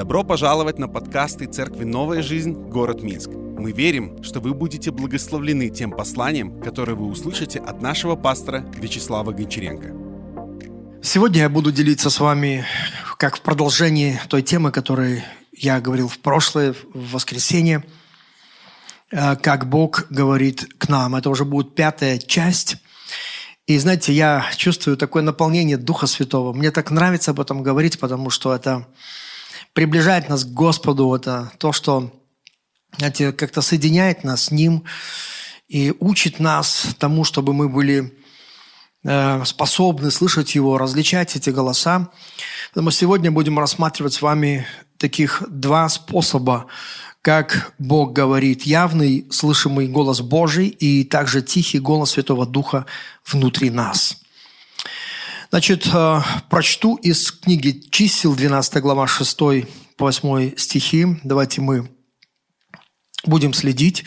Добро 0.00 0.24
пожаловать 0.24 0.78
на 0.78 0.88
подкасты 0.88 1.44
Церкви 1.44 1.84
«Новая 1.84 2.22
жизнь. 2.22 2.52
Город 2.54 3.02
Минск». 3.02 3.28
Мы 3.28 3.72
верим, 3.72 4.22
что 4.22 4.40
вы 4.40 4.54
будете 4.54 4.90
благословлены 4.90 5.68
тем 5.68 5.90
посланием, 5.90 6.58
которое 6.62 6.94
вы 6.94 7.04
услышите 7.04 7.58
от 7.58 7.82
нашего 7.82 8.16
пастора 8.16 8.64
Вячеслава 8.78 9.32
Гончаренко. 9.32 9.88
Сегодня 11.02 11.42
я 11.42 11.50
буду 11.50 11.70
делиться 11.70 12.08
с 12.08 12.18
вами, 12.18 12.64
как 13.18 13.36
в 13.36 13.42
продолжении 13.42 14.18
той 14.30 14.40
темы, 14.40 14.72
которой 14.72 15.22
я 15.52 15.82
говорил 15.82 16.08
в 16.08 16.18
прошлое, 16.20 16.74
в 16.94 17.12
воскресенье, 17.12 17.84
э, 19.10 19.36
как 19.36 19.68
Бог 19.68 20.06
говорит 20.08 20.66
к 20.78 20.88
нам. 20.88 21.14
Это 21.14 21.28
уже 21.28 21.44
будет 21.44 21.74
пятая 21.74 22.16
часть. 22.16 22.76
И 23.66 23.76
знаете, 23.76 24.14
я 24.14 24.46
чувствую 24.56 24.96
такое 24.96 25.22
наполнение 25.22 25.76
Духа 25.76 26.06
Святого. 26.06 26.54
Мне 26.54 26.70
так 26.70 26.90
нравится 26.90 27.32
об 27.32 27.40
этом 27.40 27.62
говорить, 27.62 28.00
потому 28.00 28.30
что 28.30 28.54
это 28.54 28.86
приближает 29.72 30.28
нас 30.28 30.44
к 30.44 30.48
Господу, 30.48 31.14
это 31.14 31.52
то, 31.58 31.72
что 31.72 32.12
знаете, 32.96 33.32
как-то 33.32 33.62
соединяет 33.62 34.24
нас 34.24 34.44
с 34.44 34.50
Ним 34.50 34.84
и 35.68 35.94
учит 36.00 36.40
нас 36.40 36.88
тому, 36.98 37.24
чтобы 37.24 37.52
мы 37.52 37.68
были 37.68 38.12
э, 39.04 39.44
способны 39.44 40.10
слышать 40.10 40.54
Его, 40.54 40.76
различать 40.76 41.36
эти 41.36 41.50
голоса. 41.50 42.10
Поэтому 42.72 42.90
сегодня 42.90 43.30
будем 43.30 43.58
рассматривать 43.58 44.14
с 44.14 44.22
вами 44.22 44.66
таких 44.96 45.42
два 45.48 45.88
способа, 45.88 46.66
как 47.22 47.72
Бог 47.78 48.12
говорит, 48.12 48.62
явный 48.62 49.26
слышимый 49.30 49.86
голос 49.86 50.20
Божий 50.20 50.66
и 50.66 51.04
также 51.04 51.42
тихий 51.42 51.78
голос 51.78 52.10
Святого 52.10 52.46
Духа 52.46 52.86
внутри 53.24 53.70
нас– 53.70 54.16
Значит, 55.50 55.90
э, 55.92 56.20
прочту 56.48 56.94
из 56.94 57.32
книги 57.32 57.82
«Чисел», 57.90 58.36
12 58.36 58.80
глава, 58.80 59.08
6 59.08 59.36
по 59.96 60.04
8 60.04 60.56
стихи. 60.56 61.06
Давайте 61.24 61.60
мы 61.60 61.90
будем 63.24 63.52
следить 63.52 64.04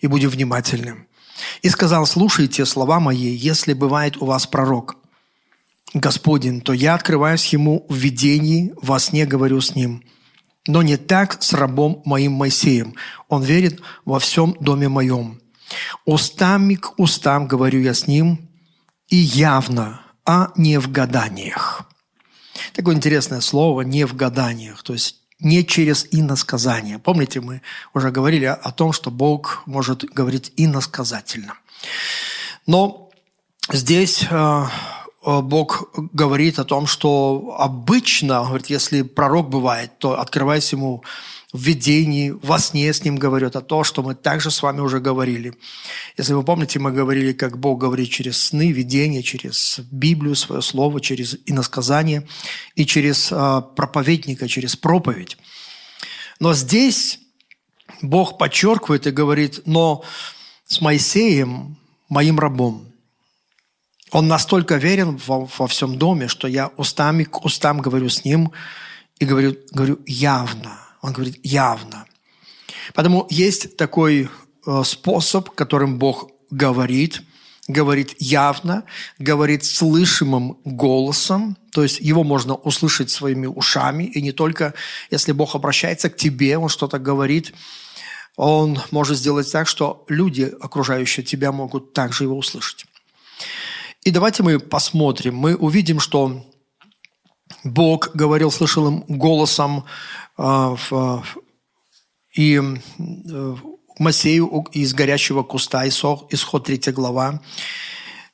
и 0.00 0.08
будем 0.08 0.30
внимательны. 0.30 1.06
«И 1.62 1.68
сказал, 1.68 2.06
слушайте 2.06 2.66
слова 2.66 2.98
мои, 2.98 3.32
если 3.36 3.72
бывает 3.72 4.16
у 4.16 4.26
вас 4.26 4.48
пророк, 4.48 4.96
Господин, 5.94 6.60
то 6.60 6.72
я 6.72 6.94
открываюсь 6.94 7.46
ему 7.46 7.84
в 7.88 7.94
видении, 7.94 8.72
во 8.80 8.98
сне 9.00 9.26
говорю 9.26 9.60
с 9.60 9.74
ним. 9.74 10.04
Но 10.66 10.82
не 10.82 10.96
так 10.96 11.42
с 11.42 11.52
рабом 11.52 12.02
моим 12.04 12.32
Моисеем. 12.32 12.94
Он 13.28 13.42
верит 13.42 13.80
во 14.04 14.20
всем 14.20 14.56
доме 14.60 14.88
моем. 14.88 15.40
Устами 16.04 16.74
к 16.74 16.98
устам 16.98 17.48
говорю 17.48 17.80
я 17.80 17.94
с 17.94 18.06
ним, 18.06 18.48
и 19.08 19.16
явно 19.16 20.00
а 20.24 20.52
не 20.56 20.78
в 20.78 20.90
гаданиях. 20.90 21.82
Такое 22.74 22.94
интересное 22.94 23.40
слово 23.40 23.82
«не 23.82 24.04
в 24.04 24.14
гаданиях», 24.14 24.82
то 24.82 24.92
есть 24.92 25.16
не 25.40 25.64
через 25.64 26.06
иносказание. 26.10 26.98
Помните, 26.98 27.40
мы 27.40 27.62
уже 27.94 28.10
говорили 28.10 28.44
о 28.44 28.70
том, 28.72 28.92
что 28.92 29.10
Бог 29.10 29.62
может 29.66 30.04
говорить 30.04 30.52
иносказательно. 30.56 31.54
Но 32.66 33.10
здесь 33.70 34.26
э, 34.30 34.64
э, 35.24 35.40
Бог 35.40 35.90
говорит 36.12 36.58
о 36.58 36.64
том, 36.64 36.86
что 36.86 37.56
обычно, 37.58 38.44
говорит, 38.44 38.66
если 38.66 39.02
пророк 39.02 39.48
бывает, 39.48 39.98
то 39.98 40.20
открывайся 40.20 40.76
ему 40.76 41.02
в 41.52 41.60
видении, 41.60 42.30
во 42.30 42.60
сне 42.60 42.92
с 42.92 43.02
ним 43.02 43.16
говорят 43.16 43.56
о 43.56 43.60
том, 43.60 43.82
что 43.82 44.02
мы 44.02 44.14
также 44.14 44.52
с 44.52 44.62
вами 44.62 44.80
уже 44.80 45.00
говорили. 45.00 45.54
Если 46.16 46.32
вы 46.32 46.44
помните, 46.44 46.78
мы 46.78 46.92
говорили, 46.92 47.32
как 47.32 47.58
Бог 47.58 47.80
говорит 47.80 48.08
через 48.10 48.40
сны, 48.40 48.70
видения, 48.70 49.22
через 49.22 49.80
Библию, 49.90 50.36
свое 50.36 50.62
слово, 50.62 51.00
через 51.00 51.38
иносказание 51.46 52.26
и 52.76 52.86
через 52.86 53.32
э, 53.32 53.62
проповедника, 53.74 54.46
через 54.46 54.76
проповедь. 54.76 55.36
Но 56.38 56.54
здесь 56.54 57.18
Бог 58.00 58.38
подчеркивает 58.38 59.08
и 59.08 59.10
говорит, 59.10 59.62
но 59.66 60.04
с 60.66 60.80
Моисеем, 60.80 61.76
моим 62.08 62.38
рабом, 62.38 62.86
он 64.12 64.28
настолько 64.28 64.76
верен 64.76 65.20
во, 65.26 65.48
во 65.58 65.66
всем 65.66 65.98
доме, 65.98 66.28
что 66.28 66.46
я 66.46 66.68
устами 66.76 67.24
к 67.24 67.44
устам 67.44 67.80
говорю 67.80 68.08
с 68.08 68.24
ним 68.24 68.52
и 69.18 69.24
говорю, 69.24 69.56
говорю 69.72 69.98
явно– 70.06 70.78
он 71.02 71.12
говорит 71.12 71.38
явно. 71.42 72.06
Поэтому 72.94 73.26
есть 73.30 73.76
такой 73.76 74.28
э, 74.66 74.82
способ, 74.84 75.50
которым 75.50 75.98
Бог 75.98 76.30
говорит, 76.50 77.22
говорит 77.68 78.16
явно, 78.18 78.84
говорит 79.18 79.64
слышимым 79.64 80.58
голосом, 80.64 81.56
то 81.72 81.82
есть 81.82 82.00
его 82.00 82.24
можно 82.24 82.54
услышать 82.54 83.10
своими 83.10 83.46
ушами, 83.46 84.04
и 84.04 84.20
не 84.20 84.32
только, 84.32 84.74
если 85.10 85.32
Бог 85.32 85.54
обращается 85.54 86.10
к 86.10 86.16
тебе, 86.16 86.58
Он 86.58 86.68
что-то 86.68 86.98
говорит, 86.98 87.54
Он 88.36 88.80
может 88.90 89.16
сделать 89.18 89.50
так, 89.50 89.68
что 89.68 90.04
люди, 90.08 90.52
окружающие 90.60 91.24
тебя, 91.24 91.52
могут 91.52 91.92
также 91.92 92.24
его 92.24 92.36
услышать. 92.36 92.86
И 94.02 94.10
давайте 94.10 94.42
мы 94.42 94.58
посмотрим, 94.58 95.36
мы 95.36 95.54
увидим, 95.54 96.00
что 96.00 96.44
Бог 97.64 98.10
говорил 98.14 98.50
слышалым 98.50 99.04
голосом 99.08 99.84
а, 100.36 100.76
и 102.34 102.58
э, 102.58 103.56
Масею 103.98 104.64
из 104.72 104.94
горящего 104.94 105.42
куста, 105.42 105.86
исход 105.86 106.64
3 106.64 106.92
глава. 106.92 107.42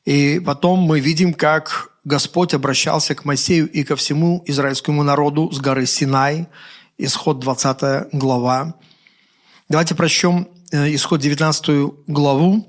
И 0.05 0.39
потом 0.39 0.79
мы 0.79 1.01
видим, 1.01 1.35
как 1.35 1.91
Господь 2.05 2.55
обращался 2.55 3.17
к 3.17 3.25
Моисею 3.25 3.69
и 3.69 3.83
ко 3.83 3.97
всему 3.97 4.45
израильскому 4.47 5.03
народу 5.03 5.51
с 5.51 5.59
горы 5.59 5.87
Синай, 5.87 6.47
исход 6.99 7.41
20 7.41 8.13
глава. 8.13 8.77
Давайте 9.69 9.97
прочтем 9.97 10.49
э, 10.71 10.95
исход 10.95 11.21
19 11.21 12.07
главу, 12.07 12.65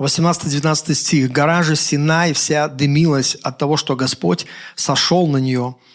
18-19 0.00 0.94
стих. 0.94 1.30
«Гора 1.30 1.62
же 1.62 1.76
Синай 1.76 2.32
вся 2.32 2.68
дымилась 2.68 3.36
от 3.36 3.58
того, 3.58 3.76
что 3.76 3.94
Господь 3.94 4.46
сошел 4.74 5.26
на 5.28 5.36
нее– 5.36 5.76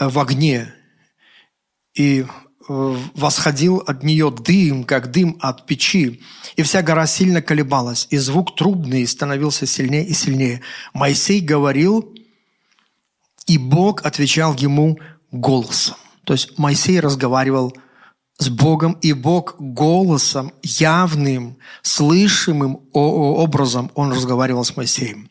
Э, 0.00 0.08
в 0.08 0.18
огне, 0.18 0.72
и 1.94 2.22
э, 2.22 2.96
восходил 3.14 3.78
от 3.86 4.02
нее 4.02 4.30
дым, 4.30 4.84
как 4.84 5.10
дым 5.10 5.36
от 5.40 5.66
печи, 5.66 6.22
и 6.56 6.62
вся 6.62 6.80
гора 6.82 7.06
сильно 7.06 7.42
колебалась, 7.42 8.06
и 8.10 8.16
звук 8.16 8.56
трубный 8.56 9.06
становился 9.06 9.66
сильнее 9.66 10.06
и 10.06 10.14
сильнее. 10.14 10.62
Моисей 10.94 11.40
говорил, 11.40 12.14
и 13.46 13.58
Бог 13.58 14.06
отвечал 14.06 14.54
ему 14.54 14.98
голосом. 15.30 15.96
То 16.24 16.32
есть 16.32 16.58
Моисей 16.58 16.98
разговаривал 17.00 17.76
с 18.40 18.48
Богом, 18.48 18.96
и 19.02 19.12
Бог 19.12 19.54
голосом, 19.58 20.52
явным, 20.62 21.58
слышимым 21.82 22.80
образом, 22.92 23.90
он 23.94 24.12
разговаривал 24.12 24.64
с 24.64 24.76
Моисеем. 24.76 25.30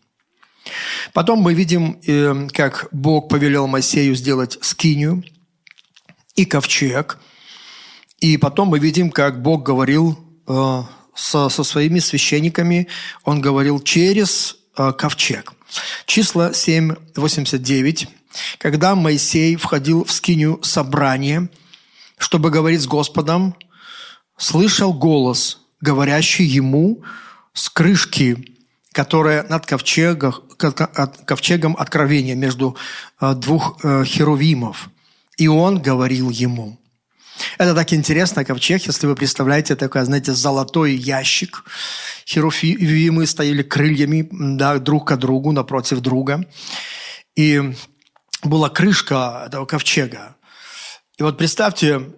Потом 1.13 1.39
мы 1.39 1.55
видим, 1.55 1.99
э, 2.05 2.47
как 2.53 2.87
Бог 2.91 3.27
повелел 3.27 3.65
Моисею 3.65 4.15
сделать 4.15 4.59
скинию 4.61 5.23
и 6.35 6.45
ковчег. 6.45 7.17
И 8.19 8.37
потом 8.37 8.67
мы 8.67 8.79
видим, 8.79 9.09
как 9.09 9.41
Бог 9.41 9.63
говорил 9.63 10.19
э, 10.47 10.83
со, 11.15 11.49
со 11.49 11.63
своими 11.63 11.99
священниками, 11.99 12.87
Он 13.23 13.41
говорил 13.41 13.79
через 13.79 14.57
э, 14.77 14.91
ковчег. 14.91 15.53
Число 16.05 16.49
7.89. 16.49 18.07
Когда 18.59 18.93
Моисей 18.93 19.55
входил 19.55 20.03
в 20.03 20.11
скинию 20.11 20.59
собрания, 20.61 21.49
чтобы 22.19 22.51
говорить 22.51 22.81
с 22.81 22.87
Господом, 22.87 23.55
слышал 24.37 24.93
голос, 24.93 25.59
говорящий 25.81 26.45
ему 26.45 27.03
с 27.53 27.69
крышки 27.69 28.59
которая 28.91 29.43
над 29.43 29.65
ковчегом, 29.65 30.33
откровения 31.77 32.35
между 32.35 32.75
э, 33.21 33.33
двух 33.33 33.79
э, 33.83 34.03
херувимов. 34.03 34.89
И 35.37 35.47
он 35.47 35.81
говорил 35.81 36.29
ему. 36.29 36.77
Это 37.57 37.73
так 37.73 37.93
интересно, 37.93 38.43
ковчег, 38.43 38.85
если 38.85 39.07
вы 39.07 39.15
представляете, 39.15 39.75
такой, 39.75 40.03
знаете, 40.03 40.33
золотой 40.33 40.95
ящик. 40.95 41.63
Херувимы 42.25 43.25
стояли 43.25 43.63
крыльями 43.63 44.27
да, 44.31 44.77
друг 44.79 45.07
к 45.07 45.15
другу, 45.15 45.53
напротив 45.53 46.01
друга. 46.01 46.45
И 47.37 47.73
была 48.43 48.69
крышка 48.69 49.43
этого 49.45 49.65
ковчега. 49.65 50.35
И 51.19 51.23
вот 51.23 51.37
представьте, 51.37 52.13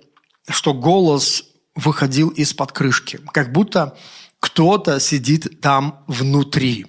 что 0.48 0.76
голос 0.76 1.46
выходил 1.74 2.30
из-под 2.30 2.72
крышки, 2.72 3.20
как 3.34 3.52
будто 3.52 3.98
кто-то 4.40 5.00
сидит 5.00 5.60
там 5.60 6.04
внутри. 6.06 6.86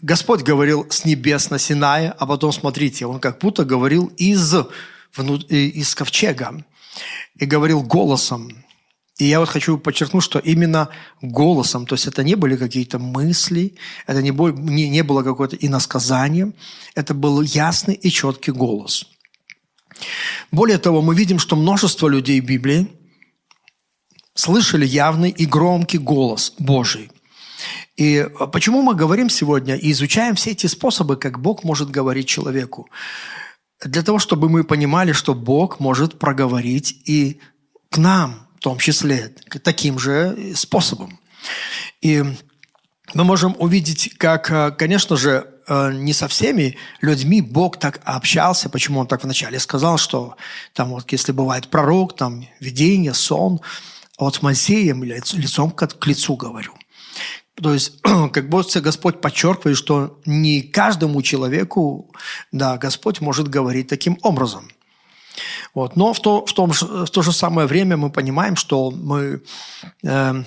Господь 0.00 0.42
говорил 0.42 0.86
с 0.88 1.04
небес 1.04 1.50
на 1.50 1.58
Синае, 1.58 2.14
а 2.16 2.26
потом, 2.26 2.52
смотрите, 2.52 3.06
он 3.06 3.18
как 3.18 3.40
будто 3.40 3.64
говорил 3.64 4.06
из, 4.18 4.54
из 5.48 5.94
ковчега 5.96 6.64
и 7.36 7.44
говорил 7.44 7.82
голосом. 7.82 8.64
И 9.18 9.24
я 9.24 9.40
вот 9.40 9.48
хочу 9.48 9.78
подчеркнуть, 9.78 10.22
что 10.22 10.38
именно 10.38 10.90
голосом, 11.20 11.86
то 11.86 11.96
есть 11.96 12.06
это 12.06 12.22
не 12.22 12.36
были 12.36 12.56
какие-то 12.56 13.00
мысли, 13.00 13.74
это 14.06 14.22
не, 14.22 14.30
не, 14.30 14.88
не 14.88 15.02
было 15.02 15.24
какое-то 15.24 15.56
иносказание, 15.56 16.52
это 16.94 17.14
был 17.14 17.42
ясный 17.42 17.94
и 17.94 18.10
четкий 18.10 18.52
голос. 18.52 19.09
Более 20.50 20.78
того, 20.78 21.02
мы 21.02 21.14
видим, 21.14 21.38
что 21.38 21.56
множество 21.56 22.08
людей 22.08 22.40
Библии 22.40 22.88
слышали 24.34 24.86
явный 24.86 25.30
и 25.30 25.46
громкий 25.46 25.98
голос 25.98 26.54
Божий. 26.58 27.10
И 27.96 28.26
почему 28.52 28.82
мы 28.82 28.94
говорим 28.94 29.28
сегодня 29.28 29.76
и 29.76 29.92
изучаем 29.92 30.34
все 30.34 30.52
эти 30.52 30.66
способы, 30.66 31.16
как 31.16 31.40
Бог 31.40 31.64
может 31.64 31.90
говорить 31.90 32.28
человеку? 32.28 32.88
Для 33.84 34.02
того, 34.02 34.18
чтобы 34.18 34.48
мы 34.48 34.64
понимали, 34.64 35.12
что 35.12 35.34
Бог 35.34 35.80
может 35.80 36.18
проговорить 36.18 37.02
и 37.04 37.40
к 37.90 37.98
нам, 37.98 38.48
в 38.56 38.60
том 38.60 38.78
числе, 38.78 39.34
таким 39.62 39.98
же 39.98 40.54
способом. 40.54 41.18
И 42.00 42.22
мы 43.14 43.24
можем 43.24 43.56
увидеть, 43.58 44.16
как, 44.16 44.76
конечно 44.78 45.16
же, 45.16 45.49
Э, 45.68 45.92
не 45.92 46.12
со 46.12 46.28
всеми 46.28 46.76
людьми 47.00 47.40
Бог 47.40 47.78
так 47.78 48.00
общался. 48.04 48.68
Почему 48.68 49.00
он 49.00 49.06
так 49.06 49.24
вначале 49.24 49.58
сказал, 49.58 49.98
что 49.98 50.36
там 50.72 50.90
вот 50.90 51.10
если 51.12 51.32
бывает 51.32 51.68
пророк, 51.68 52.16
там 52.16 52.46
видение, 52.60 53.14
сон, 53.14 53.60
а 54.18 54.24
вот 54.24 54.36
с 54.36 54.42
Моисеем 54.42 55.02
лицом 55.04 55.70
к 55.70 56.06
лицу 56.06 56.36
говорю. 56.36 56.72
То 57.62 57.74
есть, 57.74 58.00
как 58.32 58.48
будто 58.48 58.80
Господь 58.80 59.20
подчеркивает, 59.20 59.76
что 59.76 60.20
не 60.26 60.62
каждому 60.62 61.22
человеку, 61.22 62.12
да, 62.52 62.78
Господь 62.78 63.20
может 63.20 63.48
говорить 63.48 63.88
таким 63.88 64.18
образом. 64.22 64.70
Вот. 65.74 65.96
Но 65.96 66.12
в 66.12 66.20
то, 66.20 66.44
в, 66.44 66.52
том, 66.52 66.72
в 66.72 67.10
то 67.10 67.22
же 67.22 67.32
самое 67.32 67.66
время 67.66 67.96
мы 67.96 68.10
понимаем, 68.10 68.56
что 68.56 68.90
мы 68.90 69.42
э, 70.02 70.44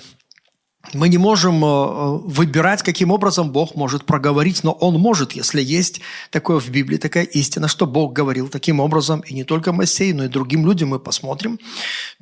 мы 0.92 1.08
не 1.08 1.18
можем 1.18 1.64
э, 1.64 2.18
выбирать, 2.24 2.82
каким 2.82 3.10
образом 3.10 3.50
Бог 3.50 3.74
может 3.74 4.04
проговорить, 4.04 4.62
но 4.64 4.72
Он 4.72 5.00
может, 5.00 5.32
если 5.32 5.62
есть 5.62 6.00
такое 6.30 6.60
в 6.60 6.68
Библии, 6.68 6.98
такая 6.98 7.24
истина, 7.24 7.68
что 7.68 7.86
Бог 7.86 8.12
говорил 8.12 8.48
таким 8.48 8.80
образом, 8.80 9.20
и 9.20 9.34
не 9.34 9.44
только 9.44 9.72
Моисею, 9.72 10.16
но 10.16 10.24
и 10.24 10.28
другим 10.28 10.66
людям 10.66 10.90
мы 10.90 10.98
посмотрим, 10.98 11.58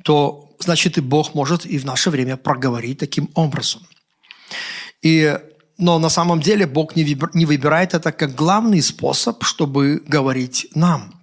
то 0.03 0.55
значит 0.59 0.97
и 0.97 1.01
Бог 1.01 1.35
может 1.35 1.65
и 1.65 1.77
в 1.77 1.85
наше 1.85 2.09
время 2.09 2.37
проговорить 2.37 2.99
таким 2.99 3.29
образом. 3.33 3.81
И, 5.01 5.37
но 5.77 5.99
на 5.99 6.09
самом 6.09 6.39
деле 6.39 6.65
Бог 6.65 6.95
не 6.95 7.45
выбирает 7.45 7.93
это 7.93 8.11
как 8.11 8.33
главный 8.33 8.81
способ, 8.81 9.43
чтобы 9.43 10.01
говорить 10.07 10.67
нам. 10.73 11.21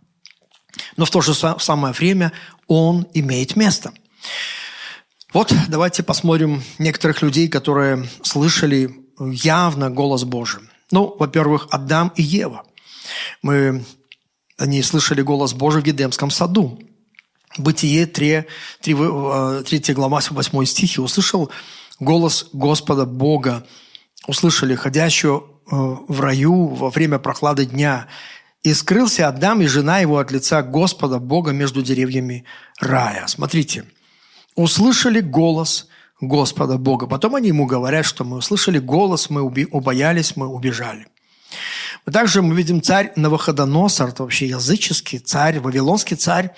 Но 0.97 1.05
в 1.05 1.11
то 1.11 1.21
же 1.21 1.35
самое 1.35 1.95
время 1.95 2.33
Он 2.67 3.07
имеет 3.15 3.57
место. 3.57 3.93
Вот 5.32 5.55
давайте 5.69 6.03
посмотрим 6.03 6.61
некоторых 6.79 7.23
людей, 7.23 7.47
которые 7.47 8.09
слышали 8.23 8.91
явно 9.21 9.88
голос 9.88 10.25
Божий. 10.25 10.62
Ну, 10.91 11.15
во-первых, 11.19 11.69
Адам 11.71 12.12
и 12.17 12.23
Ева. 12.23 12.65
Мы, 13.41 13.85
они 14.59 14.82
слышали 14.82 15.23
голос 15.23 15.53
Божий 15.55 15.82
в 15.82 15.87
Едемском 15.87 16.31
саду. 16.31 16.81
Бытие 17.56 18.06
3, 18.06 18.44
3, 18.81 18.94
3 19.62 19.94
глава 19.94 20.21
8 20.29 20.65
стихи. 20.65 21.00
«Услышал 21.00 21.50
голос 22.00 22.49
Господа 22.53 23.06
Бога, 23.06 23.65
услышали 24.27 24.75
ходящего 24.75 25.44
э, 25.71 25.77
в 26.09 26.21
раю 26.21 26.67
во 26.67 26.91
время 26.91 27.21
прохлады 27.21 27.67
дня, 27.67 28.09
и 28.62 28.75
скрылся 28.75 29.29
Адам 29.29 29.62
и 29.62 29.67
жена 29.67 30.00
его 30.00 30.19
от 30.19 30.32
лица 30.32 30.62
Господа 30.62 31.21
Бога 31.21 31.53
между 31.53 31.82
деревьями 31.82 32.47
рая». 32.81 33.29
Смотрите– 33.29 33.85
услышали 34.61 35.21
голос 35.21 35.89
Господа 36.21 36.77
Бога. 36.79 37.07
Потом 37.07 37.35
они 37.35 37.49
ему 37.49 37.67
говорят, 37.67 38.05
что 38.05 38.25
мы 38.25 38.37
услышали 38.37 38.79
голос, 38.79 39.31
мы 39.31 39.43
убоялись, 39.43 40.37
мы 40.37 40.47
убежали. 40.47 41.07
Также 42.11 42.43
мы 42.43 42.55
видим 42.55 42.83
царь 42.83 43.12
Навуходоносор, 43.17 44.09
это 44.11 44.23
вообще 44.23 44.47
языческий 44.47 45.19
царь, 45.19 45.61
вавилонский 45.61 46.17
царь. 46.17 46.55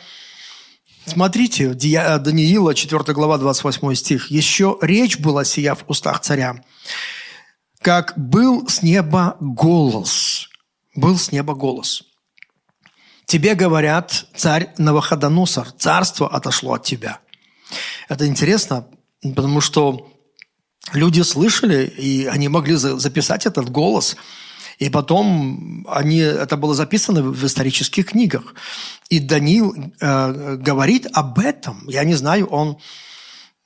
Смотрите, 1.06 1.74
Даниила, 1.74 2.74
4 2.74 3.12
глава, 3.12 3.38
28 3.38 3.94
стих. 3.94 4.30
«Еще 4.30 4.78
речь 4.80 5.18
была 5.18 5.44
сия 5.44 5.74
в 5.74 5.84
устах 5.88 6.20
царя, 6.20 6.64
как 7.80 8.14
был 8.16 8.68
с 8.68 8.82
неба 8.82 9.36
голос». 9.40 10.48
Был 10.94 11.16
с 11.16 11.32
неба 11.32 11.54
голос. 11.54 12.02
Тебе 13.24 13.54
говорят, 13.54 14.26
царь 14.36 14.74
Навуходоносор, 14.76 15.70
царство 15.72 16.28
отошло 16.28 16.74
от 16.74 16.84
тебя– 16.84 17.20
это 18.08 18.26
интересно, 18.26 18.86
потому 19.22 19.60
что 19.60 20.12
люди 20.92 21.20
слышали, 21.22 21.86
и 21.86 22.26
они 22.26 22.48
могли 22.48 22.74
записать 22.74 23.46
этот 23.46 23.70
голос, 23.70 24.16
и 24.78 24.90
потом 24.90 25.86
они, 25.88 26.18
это 26.18 26.56
было 26.56 26.74
записано 26.74 27.22
в 27.22 27.44
исторических 27.46 28.06
книгах. 28.06 28.54
И 29.10 29.20
Даниил 29.20 29.74
э, 30.00 30.56
говорит 30.56 31.06
об 31.12 31.38
этом. 31.38 31.84
Я 31.88 32.02
не 32.04 32.14
знаю, 32.14 32.46
он 32.46 32.78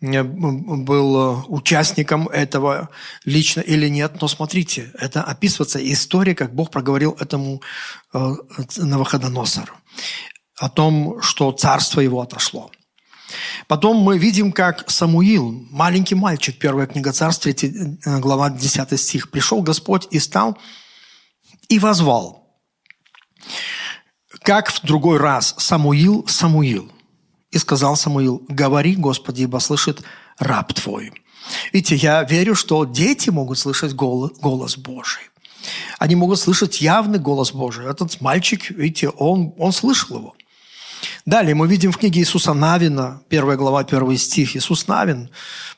э, 0.03 0.23
был 0.23 1.45
участником 1.49 2.29
этого 2.29 2.91
лично 3.25 3.61
или 3.61 3.89
нет, 3.89 4.21
но 4.21 4.29
смотрите, 4.29 4.93
это 4.99 5.23
описывается 5.23 5.79
история, 5.93 6.35
как 6.35 6.55
Бог 6.55 6.71
проговорил 6.71 7.17
этому 7.19 7.63
э, 8.13 8.35
Навуходоносору 8.77 9.73
о 10.59 10.69
том, 10.69 11.23
что 11.23 11.53
царство 11.53 12.01
его 12.01 12.21
отошло. 12.21 12.71
Потом 13.67 13.97
мы 13.97 14.19
видим, 14.19 14.53
как 14.53 14.89
Самуил, 14.91 15.67
маленький 15.71 16.15
мальчик, 16.15 16.59
первая 16.59 16.87
книга 16.87 17.13
царств, 17.13 17.43
3 17.43 17.99
э, 18.05 18.19
глава 18.21 18.51
10 18.51 19.01
стих, 19.01 19.31
пришел 19.31 19.63
Господь 19.63 20.07
и 20.11 20.19
стал 20.19 20.59
и 21.69 21.79
возвал. 21.79 22.47
Как 24.43 24.71
в 24.71 24.83
другой 24.83 25.19
раз 25.19 25.55
Самуил, 25.59 26.27
Самуил. 26.29 26.91
И 27.51 27.59
сказал 27.59 27.97
Самуил, 27.97 28.45
говори, 28.49 28.97
Господи, 28.97 29.43
ибо 29.43 29.59
слышит 29.59 30.03
раб 30.39 30.73
твой. 30.73 31.13
Видите, 31.73 31.97
я 31.97 32.23
верю, 32.25 32.55
что 32.55 32.85
дети 32.85 33.31
могут 33.31 33.59
слышать 33.59 33.95
голос 33.95 34.77
Божий. 34.77 35.23
Они 35.99 36.15
могут 36.15 36.39
слышать 36.39 36.81
явный 36.81 37.19
голос 37.19 37.53
Божий. 37.53 37.91
Этот 37.91 38.21
мальчик, 38.21 38.71
видите, 38.71 39.09
он, 39.09 39.55
он 39.59 39.73
слышал 39.73 40.19
его. 40.19 40.37
Далее 41.27 41.57
мы 41.57 41.67
видим 41.67 41.91
в 41.91 41.99
книге 41.99 42.21
Иисуса 42.21 42.55
Навина, 42.55 43.21
1 43.29 43.57
глава, 43.57 43.81
1 43.81 44.17
стих. 44.17 44.55
Иисус 44.55 44.87
Навин 44.87 45.29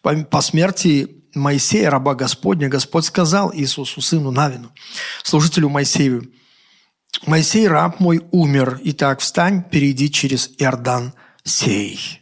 по, 0.02 0.42
смерти 0.42 1.22
Моисея, 1.34 1.90
раба 1.90 2.14
Господня, 2.14 2.68
Господь 2.68 3.06
сказал 3.06 3.50
Иисусу, 3.54 4.02
сыну 4.02 4.30
Навину, 4.30 4.70
служителю 5.22 5.70
Моисею, 5.70 6.30
«Моисей, 7.26 7.66
раб 7.66 7.98
мой, 8.00 8.20
умер, 8.30 8.78
итак, 8.84 9.20
встань, 9.20 9.64
перейди 9.64 10.10
через 10.10 10.50
Иордан 10.58 11.14
сей». 11.44 12.20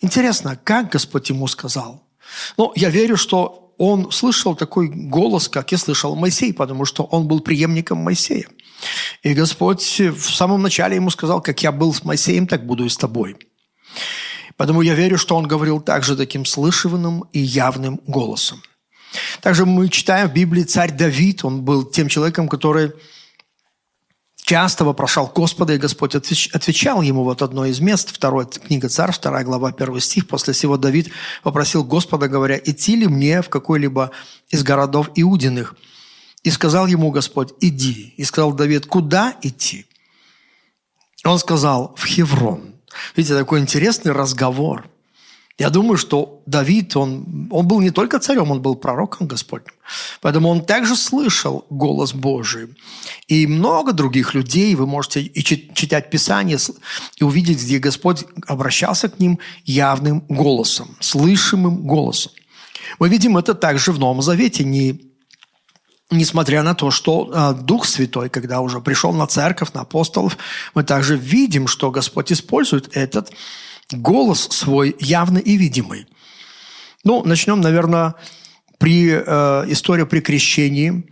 Интересно, 0.00 0.58
как 0.62 0.90
Господь 0.90 1.28
ему 1.28 1.46
сказал? 1.46 2.08
Ну, 2.56 2.72
я 2.74 2.88
верю, 2.88 3.18
что 3.18 3.74
он 3.76 4.10
слышал 4.10 4.56
такой 4.56 4.88
голос, 4.88 5.50
как 5.50 5.70
я 5.72 5.78
слышал 5.78 6.16
Моисей, 6.16 6.54
потому 6.54 6.86
что 6.86 7.04
он 7.04 7.28
был 7.28 7.40
преемником 7.40 7.98
Моисея. 7.98 8.48
И 9.22 9.34
Господь 9.34 10.00
в 10.00 10.34
самом 10.34 10.62
начале 10.62 10.96
ему 10.96 11.10
сказал, 11.10 11.40
как 11.40 11.62
я 11.62 11.72
был 11.72 11.94
с 11.94 12.04
Моисеем, 12.04 12.46
так 12.46 12.66
буду 12.66 12.84
и 12.84 12.88
с 12.88 12.96
тобой. 12.96 13.36
Поэтому 14.56 14.82
я 14.82 14.94
верю, 14.94 15.18
что 15.18 15.36
он 15.36 15.48
говорил 15.48 15.80
также 15.80 16.16
таким 16.16 16.44
слышанным 16.44 17.24
и 17.32 17.40
явным 17.40 18.00
голосом. 18.06 18.62
Также 19.40 19.64
мы 19.64 19.88
читаем 19.88 20.28
в 20.28 20.32
Библии 20.32 20.64
царь 20.64 20.92
Давид, 20.92 21.44
он 21.44 21.62
был 21.62 21.84
тем 21.84 22.08
человеком, 22.08 22.48
который 22.48 22.92
часто 24.36 24.84
вопрошал 24.84 25.32
Господа, 25.34 25.74
и 25.74 25.78
Господь 25.78 26.14
отвечал 26.14 27.00
ему 27.00 27.24
вот 27.24 27.40
одно 27.42 27.64
из 27.64 27.80
мест, 27.80 28.14
вторая 28.14 28.46
книга 28.46 28.88
царь, 28.88 29.12
вторая 29.12 29.44
глава, 29.44 29.72
первый 29.72 30.00
стих. 30.00 30.28
После 30.28 30.52
всего 30.52 30.76
Давид 30.76 31.10
попросил 31.42 31.82
Господа, 31.84 32.28
говоря, 32.28 32.60
идти 32.62 32.96
ли 32.96 33.06
мне 33.06 33.40
в 33.40 33.48
какой-либо 33.48 34.10
из 34.50 34.62
городов 34.62 35.10
Иудиных– 35.14 35.74
и 36.44 36.50
сказал 36.50 36.86
ему 36.86 37.10
Господь, 37.10 37.54
иди. 37.60 38.14
И 38.16 38.24
сказал 38.24 38.52
Давид, 38.52 38.86
куда 38.86 39.34
идти? 39.42 39.86
Он 41.24 41.38
сказал, 41.38 41.94
в 41.96 42.06
Хеврон. 42.06 42.74
Видите, 43.16 43.34
такой 43.34 43.60
интересный 43.60 44.12
разговор. 44.12 44.88
Я 45.56 45.70
думаю, 45.70 45.96
что 45.96 46.42
Давид, 46.46 46.96
он, 46.96 47.48
он 47.50 47.66
был 47.66 47.80
не 47.80 47.90
только 47.90 48.18
царем, 48.18 48.50
он 48.50 48.60
был 48.60 48.74
пророком 48.74 49.26
Господним. 49.28 49.72
Поэтому 50.20 50.48
он 50.48 50.64
также 50.64 50.96
слышал 50.96 51.64
голос 51.70 52.12
Божий. 52.12 52.74
И 53.28 53.46
много 53.46 53.92
других 53.92 54.34
людей, 54.34 54.74
вы 54.74 54.86
можете 54.86 55.22
и 55.22 55.42
читать 55.42 56.10
Писание, 56.10 56.58
и 57.16 57.24
увидеть, 57.24 57.62
где 57.62 57.78
Господь 57.78 58.24
обращался 58.46 59.08
к 59.08 59.18
ним 59.18 59.38
явным 59.64 60.24
голосом, 60.28 60.96
слышимым 61.00 61.86
голосом. 61.86 62.32
Мы 62.98 63.08
видим 63.08 63.38
это 63.38 63.54
также 63.54 63.92
в 63.92 63.98
Новом 63.98 64.22
Завете, 64.22 64.64
не 64.64 65.13
несмотря 66.10 66.62
на 66.62 66.74
то, 66.74 66.90
что 66.90 67.30
э, 67.32 67.54
Дух 67.62 67.86
Святой, 67.86 68.28
когда 68.28 68.60
уже 68.60 68.80
пришел 68.80 69.12
на 69.12 69.26
церковь, 69.26 69.72
на 69.72 69.82
апостолов, 69.82 70.36
мы 70.74 70.84
также 70.84 71.16
видим, 71.16 71.66
что 71.66 71.90
Господь 71.90 72.32
использует 72.32 72.96
этот 72.96 73.32
голос 73.90 74.48
свой 74.50 74.96
явно 74.98 75.38
и 75.38 75.56
видимый. 75.56 76.06
Ну, 77.04 77.22
начнем, 77.24 77.60
наверное, 77.60 78.14
при 78.78 79.10
э, 79.10 79.64
истории 79.68 80.04
при 80.04 80.20
крещении 80.20 81.04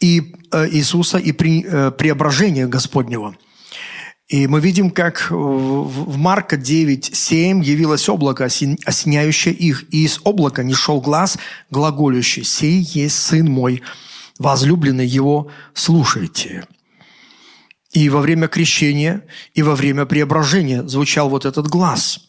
и 0.00 0.34
э, 0.52 0.68
Иисуса 0.70 1.18
и 1.18 1.32
при 1.32 1.64
э, 1.64 1.90
преображении 1.90 2.64
Господнего. 2.64 3.36
И 4.30 4.46
мы 4.46 4.60
видим, 4.60 4.92
как 4.92 5.26
в 5.28 6.16
Марка 6.16 6.56
9, 6.56 7.16
7 7.16 7.64
явилось 7.64 8.08
облако, 8.08 8.44
осеняющее 8.44 9.52
их, 9.52 9.92
и 9.92 10.04
из 10.04 10.20
облака 10.22 10.62
не 10.62 10.72
шел 10.72 11.00
глаз 11.00 11.36
глаголющий, 11.70 12.44
«Сей 12.44 12.80
есть 12.80 13.16
Сын 13.16 13.50
мой, 13.50 13.82
возлюбленный 14.38 15.06
его, 15.06 15.50
слушайте». 15.74 16.64
И 17.92 18.08
во 18.08 18.20
время 18.20 18.46
крещения, 18.46 19.24
и 19.54 19.64
во 19.64 19.74
время 19.74 20.06
преображения 20.06 20.84
звучал 20.84 21.28
вот 21.28 21.44
этот 21.44 21.66
глаз. 21.66 22.20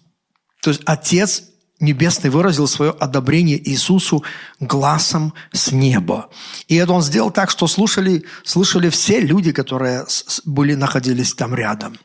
То 0.63 0.72
есть 0.72 0.81
Отец 0.86 1.50
Небесный 1.82 2.30
выразил 2.30 2.68
свое 2.68 2.92
одобрение 2.92 3.60
Иисусу 3.70 4.24
глазом 4.60 5.34
с 5.52 5.72
неба. 5.72 6.30
И 6.68 6.76
это 6.76 6.94
он 6.94 7.02
сделал 7.02 7.32
так, 7.32 7.50
что 7.50 7.68
слушали, 7.68 8.24
слышали 8.44 8.90
все 8.90 9.20
люди, 9.20 9.52
которые 9.52 10.06
были, 10.46 10.76
находились 10.76 11.34
там 11.34 11.56
рядом. 11.56 11.98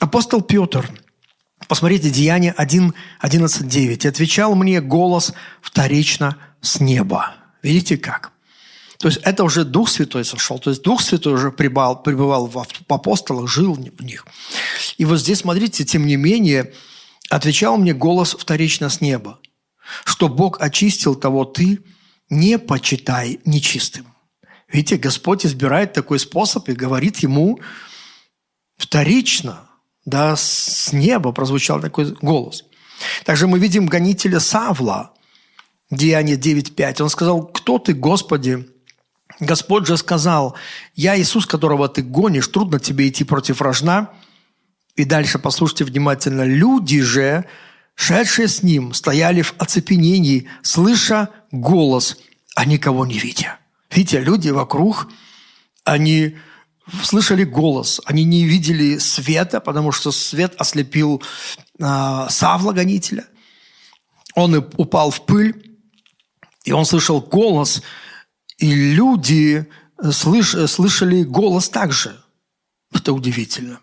Апостол 0.00 0.40
Петр, 0.40 0.90
посмотрите, 1.68 2.08
Деяние 2.08 2.52
1, 2.52 2.94
11, 3.20 3.68
9. 3.68 4.06
«Отвечал 4.06 4.54
мне 4.54 4.80
голос 4.80 5.34
вторично 5.60 6.38
с 6.62 6.80
неба». 6.80 7.34
Видите 7.62 7.98
как? 7.98 8.32
То 8.98 9.08
есть 9.08 9.20
это 9.22 9.44
уже 9.44 9.64
Дух 9.64 9.88
Святой 9.88 10.24
сошел. 10.24 10.58
То 10.58 10.70
есть 10.70 10.82
Дух 10.82 11.02
Святой 11.02 11.34
уже 11.34 11.52
пребывал, 11.52 12.02
пребывал 12.02 12.46
в 12.46 12.66
апостолах, 12.88 13.48
жил 13.48 13.74
в 13.74 14.02
них. 14.02 14.26
И 14.96 15.04
вот 15.04 15.20
здесь, 15.20 15.40
смотрите, 15.40 15.84
тем 15.84 16.06
не 16.06 16.16
менее, 16.16 16.72
Отвечал 17.28 17.76
мне 17.76 17.92
голос 17.92 18.36
вторично 18.38 18.88
с 18.88 19.00
неба, 19.00 19.38
что 20.04 20.28
Бог 20.28 20.60
очистил 20.60 21.14
того 21.14 21.44
ты, 21.44 21.80
не 22.30 22.58
почитай 22.58 23.40
нечистым. 23.44 24.06
Видите, 24.70 24.96
Господь 24.96 25.46
избирает 25.46 25.92
такой 25.92 26.18
способ 26.18 26.68
и 26.68 26.74
говорит 26.74 27.18
ему 27.18 27.60
вторично, 28.76 29.68
да, 30.04 30.36
с 30.36 30.92
неба 30.92 31.32
прозвучал 31.32 31.80
такой 31.80 32.14
голос. 32.20 32.64
Также 33.24 33.46
мы 33.46 33.58
видим 33.58 33.86
гонителя 33.86 34.40
Савла, 34.40 35.12
Деяние 35.90 36.36
9.5. 36.36 37.02
Он 37.02 37.08
сказал, 37.08 37.46
кто 37.46 37.78
ты, 37.78 37.94
Господи? 37.94 38.68
Господь 39.40 39.86
же 39.86 39.96
сказал, 39.96 40.56
я 40.94 41.18
Иисус, 41.18 41.46
которого 41.46 41.88
ты 41.88 42.02
гонишь, 42.02 42.48
трудно 42.48 42.78
тебе 42.78 43.08
идти 43.08 43.24
против 43.24 43.62
рожна, 43.62 44.10
и 44.98 45.04
дальше 45.04 45.38
послушайте 45.38 45.84
внимательно. 45.84 46.42
Люди 46.42 47.00
же, 47.00 47.44
шедшие 47.94 48.48
с 48.48 48.64
ним, 48.64 48.92
стояли 48.92 49.42
в 49.42 49.54
оцепенении, 49.56 50.48
слыша 50.62 51.28
голос, 51.52 52.16
а 52.56 52.64
никого 52.64 53.06
не 53.06 53.16
видя. 53.16 53.60
Видите, 53.92 54.18
люди 54.18 54.48
вокруг, 54.50 55.08
они 55.84 56.36
слышали 57.04 57.44
голос, 57.44 58.00
они 58.06 58.24
не 58.24 58.44
видели 58.44 58.98
света, 58.98 59.60
потому 59.60 59.92
что 59.92 60.10
свет 60.10 60.54
ослепил 60.58 61.22
э, 61.78 62.26
Савла, 62.28 62.72
гонителя. 62.72 63.24
Он 64.34 64.56
упал 64.56 65.12
в 65.12 65.24
пыль, 65.26 65.78
и 66.64 66.72
он 66.72 66.84
слышал 66.84 67.20
голос, 67.20 67.84
и 68.58 68.74
люди 68.74 69.64
слыш, 70.10 70.56
слышали 70.68 71.22
голос 71.22 71.68
также. 71.68 72.20
Это 72.92 73.12
удивительно. 73.12 73.78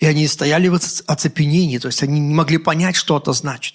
И 0.00 0.06
они 0.06 0.26
стояли 0.26 0.68
в 0.68 0.74
оцепенении, 1.06 1.78
то 1.78 1.88
есть 1.88 2.02
они 2.02 2.20
не 2.20 2.34
могли 2.34 2.58
понять, 2.58 2.96
что 2.96 3.18
это 3.18 3.32
значит. 3.32 3.74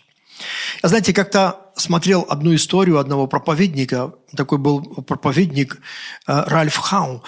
Я, 0.81 0.89
знаете, 0.89 1.13
как-то 1.13 1.71
смотрел 1.75 2.25
одну 2.29 2.53
историю 2.55 2.99
одного 2.99 3.27
проповедника, 3.27 4.13
такой 4.35 4.57
был 4.57 4.81
проповедник 4.81 5.79
э, 6.27 6.43
Ральф 6.47 6.77
Хау, 6.77 7.23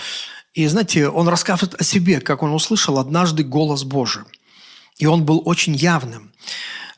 и, 0.54 0.68
знаете, 0.68 1.10
он 1.10 1.28
рассказывает 1.28 1.80
о 1.80 1.84
себе, 1.84 2.22
как 2.22 2.42
он 2.42 2.54
услышал 2.54 2.98
однажды 2.98 3.44
голос 3.44 3.84
Божий. 3.84 4.24
И 4.98 5.06
он 5.06 5.26
был 5.26 5.42
очень 5.46 5.76
явным. 5.76 6.32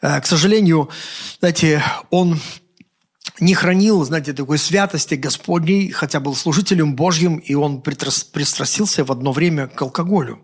Э, 0.02 0.22
к 0.22 0.26
сожалению, 0.26 0.90
знаете, 1.40 1.84
он 2.10 2.40
не 3.40 3.54
хранил, 3.54 4.04
знаете, 4.04 4.34
такой 4.34 4.58
святости 4.58 5.16
Господней, 5.16 5.92
хотя 5.92 6.20
был 6.20 6.36
служителем 6.36 6.96
Божьим, 6.96 7.38
и 7.38 7.54
он 7.56 7.82
пристрастился 7.82 9.04
в 9.04 9.12
одно 9.12 9.32
время 9.32 9.68
к 9.68 9.82
алкоголю. 9.82 10.40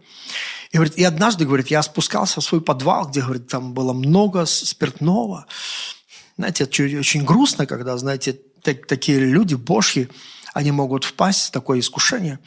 И, 0.74 0.78
говорит, 0.78 0.98
и 0.98 1.04
однажды, 1.04 1.46
говорит, 1.46 1.68
я 1.68 1.84
спускался 1.84 2.42
в 2.42 2.44
свой 2.44 2.60
подвал, 2.60 3.08
где, 3.08 3.22
говорит, 3.22 3.48
там 3.48 3.76
было 3.76 3.94
много 3.94 4.46
спиртного. 4.46 5.46
Знаете, 6.36 6.64
это 6.64 6.98
очень 6.98 7.24
грустно, 7.24 7.68
когда, 7.68 7.96
знаете, 7.96 8.40
так, 8.64 8.88
такие 8.88 9.20
люди 9.20 9.54
божьи, 9.54 10.10
они 10.52 10.72
могут 10.72 11.04
впасть 11.04 11.46
в 11.46 11.52
такое 11.52 11.80
искушение. 11.80 12.40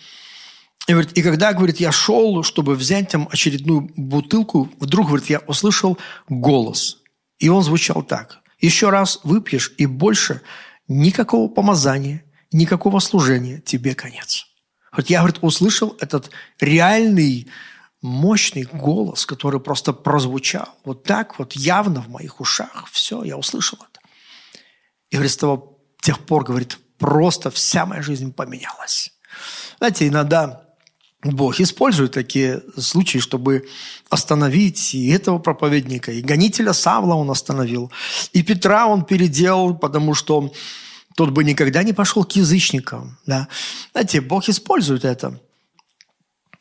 И, 0.88 0.92
говорит, 0.92 1.12
и 1.12 1.22
когда, 1.22 1.52
говорит, 1.52 1.78
я 1.78 1.92
шел, 1.92 2.42
чтобы 2.42 2.74
взять 2.74 3.10
там 3.10 3.28
очередную 3.30 3.92
бутылку, 3.96 4.72
вдруг, 4.80 5.06
говорит, 5.06 5.30
я 5.30 5.38
услышал 5.46 5.96
голос. 6.28 6.98
И 7.38 7.48
он 7.48 7.62
звучал 7.62 8.02
так. 8.02 8.40
Еще 8.60 8.90
раз 8.90 9.20
выпьешь, 9.22 9.72
и 9.78 9.86
больше 9.86 10.42
никакого 10.88 11.46
помазания, 11.46 12.24
никакого 12.50 12.98
служения, 12.98 13.60
тебе 13.60 13.94
конец. 13.94 14.48
Вот 14.90 15.08
я, 15.10 15.18
говорит, 15.18 15.38
услышал 15.42 15.96
этот 16.00 16.30
реальный 16.58 17.46
мощный 18.02 18.64
голос, 18.64 19.26
который 19.26 19.60
просто 19.60 19.92
прозвучал. 19.92 20.68
Вот 20.84 21.02
так 21.02 21.38
вот 21.38 21.52
явно 21.54 22.02
в 22.02 22.08
моих 22.08 22.40
ушах. 22.40 22.88
Все, 22.90 23.22
я 23.24 23.36
услышал 23.36 23.78
это. 23.78 24.00
И 25.10 25.16
говорит, 25.16 25.32
с 25.32 25.36
того 25.36 25.78
тех 26.00 26.18
пор, 26.20 26.44
говорит, 26.44 26.78
просто 26.98 27.50
вся 27.50 27.86
моя 27.86 28.02
жизнь 28.02 28.32
поменялась. 28.32 29.12
Знаете, 29.78 30.08
иногда 30.08 30.66
Бог 31.22 31.60
использует 31.60 32.12
такие 32.12 32.62
случаи, 32.76 33.18
чтобы 33.18 33.66
остановить 34.10 34.94
и 34.94 35.08
этого 35.08 35.38
проповедника, 35.38 36.12
и 36.12 36.22
гонителя 36.22 36.72
Савла 36.72 37.14
он 37.14 37.30
остановил, 37.30 37.90
и 38.32 38.42
Петра 38.42 38.86
он 38.86 39.04
переделал, 39.04 39.76
потому 39.76 40.14
что 40.14 40.52
тот 41.16 41.30
бы 41.30 41.44
никогда 41.44 41.82
не 41.82 41.92
пошел 41.92 42.24
к 42.24 42.32
язычникам. 42.32 43.18
Да? 43.26 43.48
Знаете, 43.92 44.20
Бог 44.20 44.48
использует 44.48 45.04
это. 45.04 45.40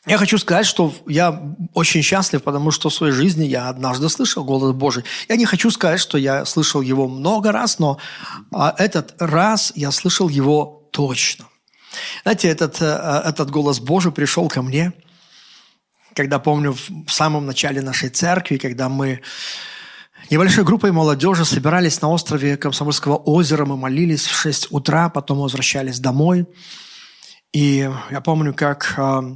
Я 0.05 0.19
хочу 0.19 0.37
сказать, 0.37 0.67
что 0.67 0.93
я 1.07 1.55
очень 1.73 2.03
счастлив, 2.03 2.43
потому 2.43 2.69
что 2.69 2.89
в 2.89 2.93
своей 2.93 3.11
жизни 3.11 3.45
я 3.45 3.69
однажды 3.69 4.07
слышал 4.09 4.43
голос 4.43 4.73
Божий. 4.73 5.03
Я 5.27 5.35
не 5.35 5.45
хочу 5.45 5.71
сказать, 5.71 5.99
что 5.99 6.19
я 6.19 6.45
слышал 6.45 6.81
его 6.81 7.07
много 7.07 7.51
раз, 7.51 7.79
но 7.79 7.97
а, 8.53 8.75
этот 8.77 9.15
раз 9.19 9.71
я 9.75 9.91
слышал 9.91 10.29
его 10.29 10.87
точно. 10.91 11.45
Знаете, 12.23 12.49
этот, 12.49 12.81
э, 12.81 13.21
этот 13.25 13.49
голос 13.49 13.79
Божий 13.79 14.11
пришел 14.11 14.47
ко 14.47 14.61
мне, 14.61 14.93
когда, 16.13 16.37
помню, 16.39 16.73
в 16.73 17.11
самом 17.11 17.47
начале 17.47 17.81
нашей 17.81 18.09
церкви, 18.09 18.57
когда 18.57 18.89
мы 18.89 19.21
небольшой 20.29 20.63
группой 20.63 20.91
молодежи 20.91 21.45
собирались 21.45 22.01
на 22.01 22.09
острове 22.09 22.57
Комсомольского 22.57 23.15
озера, 23.15 23.65
мы 23.65 23.75
молились 23.75 24.25
в 24.25 24.35
6 24.35 24.67
утра, 24.71 25.09
потом 25.09 25.39
возвращались 25.39 25.99
домой. 25.99 26.45
И 27.53 27.89
я 28.11 28.21
помню, 28.21 28.53
как 28.53 28.93
э, 28.97 29.35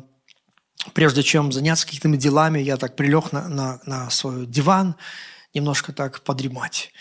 прежде 0.93 1.23
чем 1.23 1.51
заняться 1.51 1.87
какими-то 1.87 2.21
делами, 2.21 2.59
я 2.59 2.77
так 2.77 2.95
прилег 2.95 3.31
на, 3.31 3.47
на, 3.47 3.79
на 3.85 4.09
свой 4.09 4.45
диван, 4.45 4.95
немножко 5.53 5.93
так 5.93 6.21
подремать. 6.21 6.91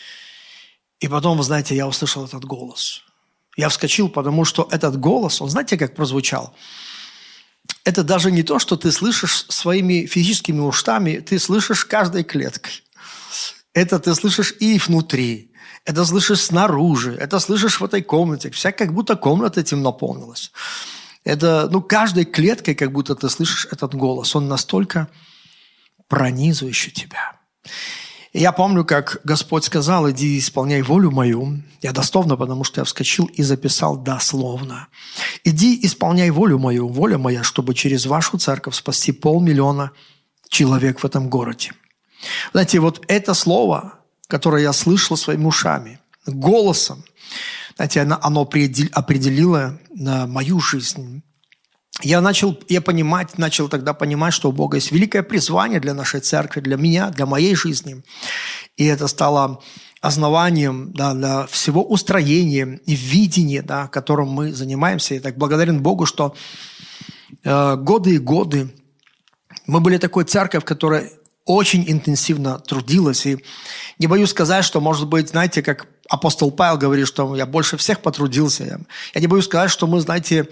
И 1.01 1.09
потом, 1.09 1.39
вы 1.39 1.45
знаете, 1.45 1.77
я 1.77 1.87
услышал 1.87 2.25
этот 2.25 2.45
голос. 2.45 3.03
Я 3.57 3.69
вскочил, 3.69 4.09
потому 4.09 4.45
что 4.45 4.69
этот 4.71 4.99
голос, 4.99 5.41
он 5.41 5.51
знаете, 5.51 5.77
как 5.77 5.95
прозвучал? 5.95 6.55
Это 7.85 8.03
даже 8.03 8.31
не 8.31 8.43
то, 8.43 8.59
что 8.59 8.77
ты 8.77 8.93
слышишь 8.93 9.47
своими 9.49 10.07
физическими 10.07 10.61
ушами, 10.61 11.19
ты 11.19 11.39
слышишь 11.39 11.85
каждой 11.85 12.25
клеткой. 12.25 12.85
Это 13.75 13.99
ты 13.99 14.15
слышишь 14.15 14.55
и 14.61 14.79
внутри, 14.79 15.53
это 15.85 16.05
слышишь 16.05 16.43
снаружи, 16.43 17.15
это 17.15 17.39
слышишь 17.39 17.81
в 17.81 17.85
этой 17.85 18.03
комнате. 18.03 18.51
Вся 18.51 18.73
как 18.73 18.93
будто 18.93 19.17
комната 19.17 19.61
этим 19.61 19.83
наполнилась. 19.83 20.53
Это, 21.29 21.69
ну, 21.71 21.83
каждой 21.83 22.25
клеткой 22.25 22.75
как 22.75 22.91
будто 22.91 23.15
ты 23.15 23.29
слышишь 23.29 23.69
этот 23.71 23.95
голос. 23.95 24.35
Он 24.35 24.49
настолько 24.49 25.09
пронизывающий 26.07 26.91
тебя. 26.91 27.37
И 28.33 28.41
я 28.41 28.51
помню, 28.51 28.83
как 28.83 29.21
Господь 29.25 29.65
сказал, 29.65 30.11
иди 30.11 30.39
исполняй 30.39 30.81
волю 30.81 31.11
мою. 31.11 31.63
Я 31.83 31.93
дословно, 31.93 32.39
потому 32.39 32.65
что 32.65 32.81
я 32.81 32.87
вскочил 32.87 33.27
и 33.27 33.43
записал 33.43 33.99
дословно. 33.99 34.89
Иди 35.45 35.79
исполняй 35.83 36.31
волю 36.31 36.59
мою, 36.59 36.89
воля 36.89 37.19
моя, 37.19 37.43
чтобы 37.43 37.75
через 37.75 38.07
вашу 38.07 38.39
церковь 38.39 38.75
спасти 38.75 39.13
полмиллиона 39.13 39.91
человек 40.49 41.01
в 41.01 41.05
этом 41.05 41.29
городе. 41.29 41.73
Знаете, 42.53 42.81
вот 42.81 43.05
это 43.07 43.35
слово, 43.35 43.99
которое 44.29 44.63
я 44.63 44.73
слышал 44.73 45.19
своими 45.19 45.45
ушами, 45.45 46.01
голосом, 46.25 47.05
знаете, 47.79 48.01
оно, 48.01 48.43
определило 48.43 49.79
мою 49.95 50.59
жизнь. 50.59 51.23
Я 52.03 52.21
начал, 52.21 52.59
я 52.69 52.81
понимать, 52.81 53.39
начал 53.39 53.69
тогда 53.69 53.95
понимать, 53.95 54.35
что 54.35 54.49
у 54.49 54.53
Бога 54.53 54.79
есть 54.79 54.91
великое 54.91 55.23
призвание 55.23 55.79
для 55.79 55.95
нашей 55.95 56.21
церкви, 56.21 56.61
для 56.61 56.77
меня, 56.77 57.11
для 57.11 57.25
моей 57.25 57.55
жизни. 57.55 58.03
И 58.77 58.85
это 58.85 59.07
стало 59.07 59.63
основанием 60.01 60.93
да, 60.93 61.15
для 61.15 61.47
всего 61.47 61.85
устроения 61.85 62.81
и 62.85 62.97
видения, 62.97 63.63
да, 63.63 63.87
которым 63.87 64.29
мы 64.29 64.53
занимаемся. 64.53 65.15
Я 65.15 65.21
так 65.21 65.39
благодарен 65.39 65.81
Богу, 65.81 66.05
что 66.05 66.35
э, 67.45 67.77
годы 67.77 68.17
и 68.17 68.19
годы 68.19 68.75
Мы 69.67 69.81
были 69.81 69.99
такой 69.99 70.25
церковь, 70.25 70.65
которая 70.65 71.11
очень 71.45 71.85
интенсивно 71.87 72.59
трудилась. 72.59 73.25
И 73.27 73.39
не 73.99 74.07
боюсь 74.07 74.31
сказать, 74.31 74.65
что, 74.65 74.81
может 74.81 75.09
быть, 75.09 75.31
знаете, 75.31 75.63
как 75.63 75.87
апостол 76.09 76.51
Павел 76.51 76.79
говорит, 76.79 77.07
что 77.07 77.37
я 77.37 77.47
больше 77.47 77.77
всех 77.77 78.01
потрудился. 78.01 78.81
Я 79.15 79.21
не 79.21 79.27
боюсь 79.27 79.45
сказать, 79.45 79.71
что 79.71 79.87
мы, 79.87 80.01
знаете, 80.01 80.49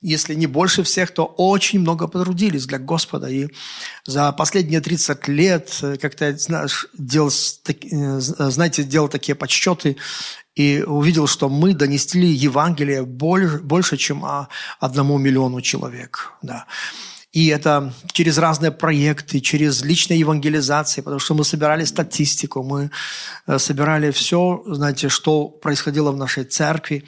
если 0.00 0.34
не 0.34 0.46
больше 0.46 0.82
всех, 0.82 1.12
то 1.12 1.24
очень 1.24 1.80
много 1.80 2.08
потрудились 2.08 2.66
для 2.66 2.78
Господа. 2.78 3.28
И 3.28 3.48
за 4.04 4.32
последние 4.32 4.80
30 4.80 5.28
лет 5.28 5.78
э, 5.80 5.96
как-то, 5.96 6.36
знаешь, 6.36 6.88
делал, 6.92 7.30
э, 7.30 8.20
знаете, 8.20 8.84
делал 8.84 9.08
такие 9.08 9.34
подсчеты 9.34 9.96
и 10.54 10.84
увидел, 10.86 11.26
что 11.26 11.48
мы 11.48 11.72
донесли 11.72 12.28
Евангелие 12.28 13.02
больше, 13.04 13.60
больше 13.60 13.96
чем 13.96 14.24
одному 14.78 15.16
миллиону 15.16 15.62
человек. 15.62 16.32
Да. 16.42 16.66
И 17.34 17.48
это 17.48 17.92
через 18.12 18.38
разные 18.38 18.70
проекты, 18.70 19.40
через 19.40 19.82
личные 19.82 20.20
евангелизации, 20.20 21.00
потому 21.02 21.18
что 21.18 21.34
мы 21.34 21.44
собирали 21.44 21.84
статистику, 21.84 22.62
мы 22.62 22.90
э, 23.48 23.58
собирали 23.58 24.12
все, 24.12 24.62
знаете, 24.66 25.08
что 25.08 25.48
происходило 25.48 26.12
в 26.12 26.16
нашей 26.16 26.44
церкви. 26.44 27.04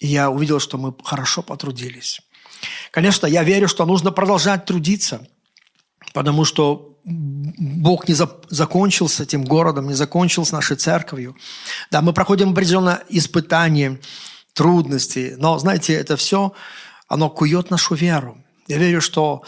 И 0.00 0.08
я 0.08 0.30
увидел, 0.30 0.58
что 0.58 0.78
мы 0.78 0.92
хорошо 1.04 1.42
потрудились. 1.42 2.20
Конечно, 2.90 3.28
я 3.28 3.44
верю, 3.44 3.68
что 3.68 3.86
нужно 3.86 4.10
продолжать 4.10 4.64
трудиться, 4.64 5.28
потому 6.12 6.44
что 6.44 6.98
Бог 7.04 8.08
не 8.08 8.14
за, 8.14 8.28
закончил 8.48 9.08
с 9.08 9.20
этим 9.20 9.44
городом, 9.44 9.86
не 9.86 9.94
закончил 9.94 10.44
с 10.44 10.50
нашей 10.50 10.76
церковью. 10.76 11.36
Да, 11.92 12.02
мы 12.02 12.12
проходим 12.12 12.50
определенное 12.50 13.04
испытание, 13.10 14.00
трудности, 14.54 15.36
но, 15.38 15.56
знаете, 15.58 15.94
это 15.94 16.16
все, 16.16 16.52
оно 17.06 17.30
кует 17.30 17.70
нашу 17.70 17.94
веру. 17.94 18.41
Я 18.68 18.78
верю, 18.78 19.00
что 19.00 19.42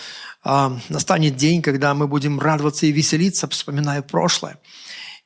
э, 0.45 0.71
настанет 0.89 1.37
день, 1.37 1.63
когда 1.63 1.95
мы 1.95 2.09
будем 2.09 2.41
радоваться 2.41 2.87
и 2.87 2.93
веселиться, 2.93 3.49
вспоминая 3.49 4.03
прошлое. 4.03 4.59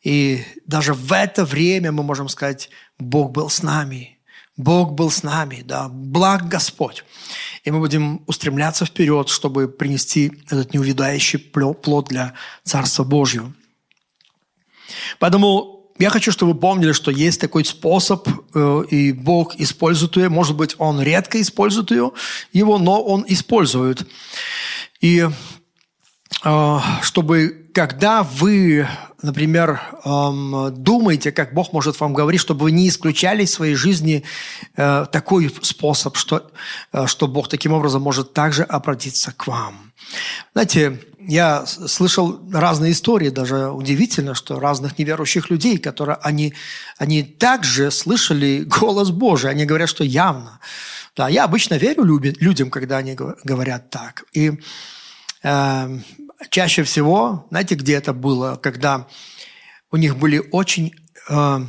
И 0.03 0.45
даже 0.67 0.95
в 0.95 1.13
это 1.13 1.45
время 1.45 1.93
мы 1.93 2.03
можем 2.03 2.29
сказать, 2.29 2.71
Бог 2.99 3.33
был 3.33 3.51
с 3.51 3.63
нами, 3.63 4.19
Бог 4.57 4.93
был 4.93 5.11
с 5.11 5.23
нами, 5.23 5.63
да, 5.65 5.89
благ 5.89 6.49
Господь. 6.49 7.05
И 7.65 7.71
мы 7.71 7.79
будем 7.79 8.23
устремляться 8.27 8.85
вперед, 8.85 9.29
чтобы 9.29 9.69
принести 9.69 10.33
этот 10.47 10.75
неувидающий 10.75 11.39
плод 11.39 12.09
для 12.09 12.35
Царства 12.65 13.05
Божьего. 13.05 13.53
Поэтому 15.19 15.78
я 15.99 16.11
хочу, 16.11 16.31
чтобы 16.31 16.53
вы 16.53 16.59
помнили, 16.59 16.93
что 16.93 17.11
есть 17.11 17.41
такой 17.41 17.65
способ, 17.65 18.29
э, 18.55 18.85
и 18.91 19.13
Бог 19.13 19.57
использует 19.57 20.17
ее. 20.17 20.29
Может 20.29 20.57
быть, 20.57 20.77
Он 20.79 21.01
редко 21.01 21.41
использует 21.41 21.91
ее, 21.91 22.13
его, 22.53 22.79
но 22.79 23.03
Он 23.03 23.25
использует. 23.27 24.07
И 25.01 25.29
э, 26.45 26.79
чтобы 27.03 27.65
когда 27.75 28.25
вы 28.25 28.89
например, 29.21 29.81
думаете, 30.05 31.33
как 31.33 31.53
Бог 31.53 31.73
может 31.73 31.99
вам 31.99 32.15
говорить, 32.15 32.41
чтобы 32.41 32.65
вы 32.65 32.73
не 32.73 32.89
исключали 32.89 33.43
из 33.43 33.53
своей 33.53 33.75
жизни 33.75 34.23
э, 34.77 35.07
такой 35.11 35.53
способ, 35.63 36.17
что, 36.17 36.51
что 37.07 37.27
Бог 37.27 37.49
таким 37.49 37.73
образом 37.73 38.03
может 38.03 38.33
также 38.33 38.63
обратиться 38.63 39.33
к 39.33 39.49
вам. 39.49 39.93
Знаете, 40.53 41.01
я 41.29 41.67
слышал 41.67 42.41
разные 42.51 42.93
истории, 42.93 43.29
даже 43.29 43.69
удивительно, 43.69 44.35
что 44.35 44.59
разных 44.59 44.99
неверующих 44.99 45.51
людей, 45.51 45.77
которые 45.77 46.17
они, 46.23 46.55
они 46.97 47.23
также 47.23 47.91
слышали 47.91 48.65
голос 48.65 49.11
Божий, 49.11 49.51
они 49.51 49.67
говорят, 49.67 49.91
что 49.91 50.05
явно. 50.05 50.59
Да, 51.15 51.29
я 51.29 51.45
обычно 51.45 51.75
верю 51.75 52.05
людям, 52.05 52.71
когда 52.71 52.97
они 52.97 53.15
говорят 53.15 53.91
так. 53.91 54.25
И 54.33 54.53
э, 55.43 55.99
чаще 56.49 56.83
всего, 56.83 57.47
знаете, 57.51 57.75
где 57.75 57.97
это 57.97 58.15
было, 58.15 58.57
когда 58.57 59.07
у 59.91 59.99
них 59.99 60.17
были 60.17 60.43
очень 60.51 60.95
э, 61.29 61.61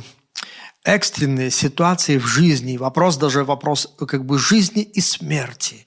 экстренные 0.84 1.50
ситуации 1.50 2.18
в 2.18 2.26
жизни, 2.26 2.76
вопрос 2.76 3.16
даже 3.16 3.44
вопрос 3.44 3.92
как 3.98 4.24
бы 4.24 4.38
жизни 4.38 4.82
и 4.82 5.00
смерти. 5.00 5.84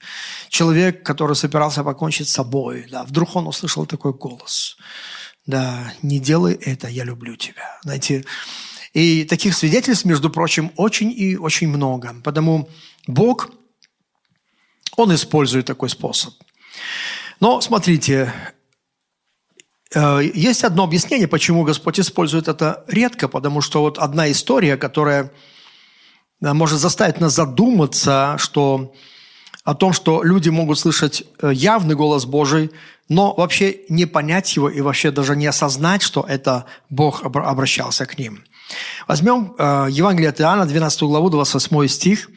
Человек, 0.48 1.02
который 1.02 1.34
собирался 1.36 1.82
покончить 1.82 2.28
с 2.28 2.32
собой, 2.32 2.86
да, 2.90 3.04
вдруг 3.04 3.34
он 3.36 3.46
услышал 3.46 3.86
такой 3.86 4.12
голос. 4.12 4.76
Да, 5.46 5.92
не 6.02 6.20
делай 6.20 6.54
это, 6.54 6.88
я 6.88 7.04
люблю 7.04 7.36
тебя. 7.36 7.78
Знаете, 7.82 8.24
и 8.94 9.24
таких 9.24 9.54
свидетельств, 9.56 10.04
между 10.04 10.30
прочим, 10.30 10.70
очень 10.76 11.10
и 11.10 11.36
очень 11.36 11.68
много. 11.68 12.14
Потому 12.22 12.68
Бог, 13.06 13.50
Он 14.96 15.12
использует 15.14 15.66
такой 15.66 15.90
способ. 15.90 16.34
Но 17.40 17.60
смотрите, 17.60 18.32
есть 20.34 20.64
одно 20.64 20.84
объяснение, 20.84 21.28
почему 21.28 21.62
Господь 21.62 22.00
использует 22.00 22.48
это 22.48 22.84
редко, 22.88 23.28
потому 23.28 23.60
что 23.60 23.80
вот 23.80 23.98
одна 23.98 24.30
история, 24.30 24.76
которая 24.76 25.30
э, 26.42 26.52
может 26.52 26.80
заставить 26.80 27.20
нас 27.20 27.34
задуматься, 27.34 28.36
что 28.38 28.92
о 29.64 29.74
том, 29.74 29.92
что 29.92 30.22
люди 30.22 30.48
могут 30.50 30.78
слышать 30.78 31.24
э, 31.40 31.52
явный 31.54 31.94
голос 31.94 32.26
Божий, 32.26 32.70
но 33.08 33.34
вообще 33.34 33.80
не 33.88 34.06
понять 34.06 34.56
его 34.56 34.68
и 34.68 34.80
вообще 34.80 35.10
даже 35.10 35.36
не 35.36 35.46
осознать, 35.46 36.02
что 36.02 36.24
это 36.28 36.64
Бог 36.90 37.22
обращался 37.24 38.06
к 38.06 38.18
ним. 38.18 38.44
Возьмем 39.06 39.54
Евангелие 39.58 40.30
от 40.30 40.40
Иоанна, 40.40 40.64
12 40.64 41.02
главу, 41.02 41.28
28 41.28 41.86
стих. 41.86 42.30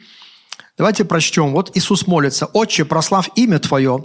Давайте 0.76 1.04
прочтем. 1.04 1.52
Вот 1.52 1.74
Иисус 1.74 2.06
молится. 2.06 2.46
«Отче, 2.46 2.84
прослав 2.84 3.28
имя 3.34 3.58
Твое, 3.58 4.04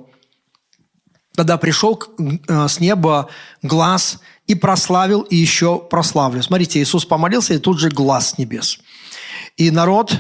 Тогда 1.35 1.57
пришел 1.57 2.01
э, 2.47 2.67
с 2.67 2.79
неба 2.79 3.29
глаз 3.63 4.19
и 4.45 4.53
прославил, 4.53 5.21
и 5.21 5.35
еще 5.35 5.79
прославлю. 5.79 6.43
Смотрите, 6.43 6.79
Иисус 6.79 7.05
помолился, 7.05 7.55
и 7.55 7.57
тут 7.57 7.79
же 7.79 7.89
глаз 7.89 8.31
с 8.31 8.37
небес. 8.37 8.79
И 9.57 9.71
народ, 9.71 10.15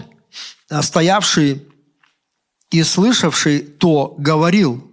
э, 0.69 0.81
стоявший 0.81 1.67
и 2.71 2.81
слышавший 2.81 3.59
то, 3.59 4.15
говорил, 4.17 4.91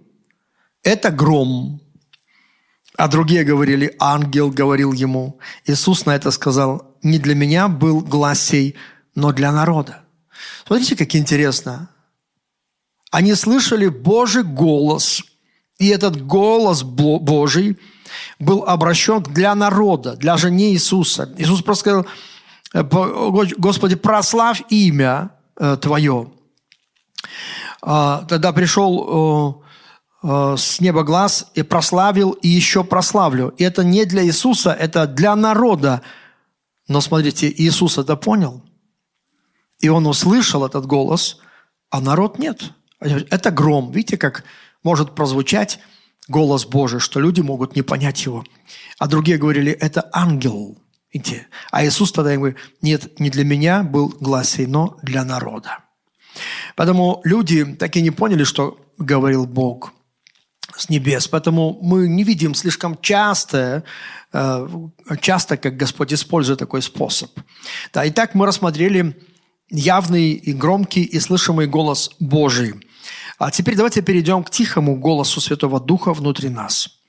это 0.83 1.09
гром. 1.09 1.81
А 2.97 3.07
другие 3.07 3.43
говорили, 3.43 3.95
ангел 3.99 4.51
говорил 4.51 4.93
ему. 4.93 5.39
Иисус 5.65 6.05
на 6.05 6.15
это 6.15 6.29
сказал, 6.29 6.95
не 7.01 7.17
для 7.17 7.33
меня 7.33 7.67
был 7.67 8.01
глаз 8.01 8.43
сей, 8.43 8.75
но 9.15 9.31
для 9.31 9.51
народа. 9.51 10.03
Смотрите, 10.67 10.95
как 10.95 11.15
интересно. 11.15 11.89
Они 13.09 13.33
слышали 13.33 13.87
Божий 13.87 14.43
голос– 14.43 15.23
и 15.81 15.87
этот 15.87 16.23
голос 16.27 16.83
Божий 16.83 17.75
был 18.39 18.63
обращен 18.65 19.23
для 19.23 19.55
народа, 19.55 20.15
для 20.15 20.37
же 20.37 20.51
не 20.51 20.73
Иисуса. 20.73 21.33
Иисус 21.39 21.63
просто 21.63 21.81
сказал, 21.81 22.05
«Э, 22.73 22.83
Господи, 23.57 23.95
прославь 23.95 24.61
имя 24.69 25.31
э, 25.59 25.77
Твое. 25.81 26.31
А, 27.81 28.25
тогда 28.29 28.53
пришел 28.53 29.63
э, 30.23 30.55
с 30.55 30.79
неба 30.79 31.03
глаз 31.03 31.47
и 31.55 31.63
прославил, 31.63 32.33
и 32.43 32.47
еще 32.47 32.83
прославлю. 32.83 33.55
И 33.57 33.63
это 33.63 33.83
не 33.83 34.05
для 34.05 34.23
Иисуса, 34.23 34.71
это 34.71 35.07
для 35.07 35.35
народа. 35.35 36.03
Но 36.87 37.01
смотрите, 37.01 37.51
Иисус 37.51 37.97
это 37.97 38.15
понял. 38.15 38.61
И 39.79 39.89
он 39.89 40.05
услышал 40.05 40.63
этот 40.63 40.85
голос, 40.85 41.39
а 41.89 42.01
народ 42.01 42.37
нет. 42.37 42.71
Это 42.99 43.49
гром. 43.49 43.91
Видите, 43.91 44.17
как 44.17 44.43
может 44.83 45.15
прозвучать 45.15 45.79
голос 46.27 46.65
Божий, 46.65 46.99
что 46.99 47.19
люди 47.19 47.41
могут 47.41 47.75
не 47.75 47.81
понять 47.81 48.25
его. 48.25 48.43
А 48.97 49.07
другие 49.07 49.37
говорили, 49.37 49.71
это 49.71 50.09
ангел. 50.13 50.77
Видите? 51.13 51.47
А 51.71 51.85
Иисус 51.85 52.11
тогда 52.11 52.35
говорит, 52.35 52.57
нет, 52.81 53.19
не 53.19 53.29
для 53.29 53.43
меня 53.43 53.83
был 53.83 54.09
глаз 54.09 54.51
сей, 54.51 54.65
но 54.65 54.97
для 55.01 55.25
народа. 55.25 55.79
Поэтому 56.75 57.21
люди 57.23 57.65
так 57.65 57.95
и 57.97 58.01
не 58.01 58.11
поняли, 58.11 58.45
что 58.45 58.79
говорил 58.97 59.45
Бог 59.45 59.91
с 60.77 60.89
небес. 60.89 61.27
Поэтому 61.27 61.77
мы 61.81 62.07
не 62.07 62.23
видим 62.23 62.53
слишком 62.55 62.97
часто, 63.01 63.83
э, 64.31 64.67
часто, 65.19 65.57
как 65.57 65.75
Господь 65.75 66.13
использует 66.13 66.59
такой 66.59 66.81
способ. 66.81 67.29
Да, 67.93 68.07
итак, 68.07 68.35
мы 68.35 68.45
рассмотрели 68.45 69.17
явный 69.69 70.31
и 70.31 70.53
громкий 70.53 71.03
и 71.03 71.19
слышимый 71.19 71.67
голос 71.67 72.11
Божий– 72.19 72.75
а 73.41 73.49
теперь 73.49 73.75
давайте 73.75 74.03
перейдем 74.03 74.43
к 74.43 74.51
тихому 74.51 74.95
голосу 74.95 75.41
Святого 75.41 75.79
Духа 75.79 76.13
внутри 76.13 76.49
нас. 76.49 76.99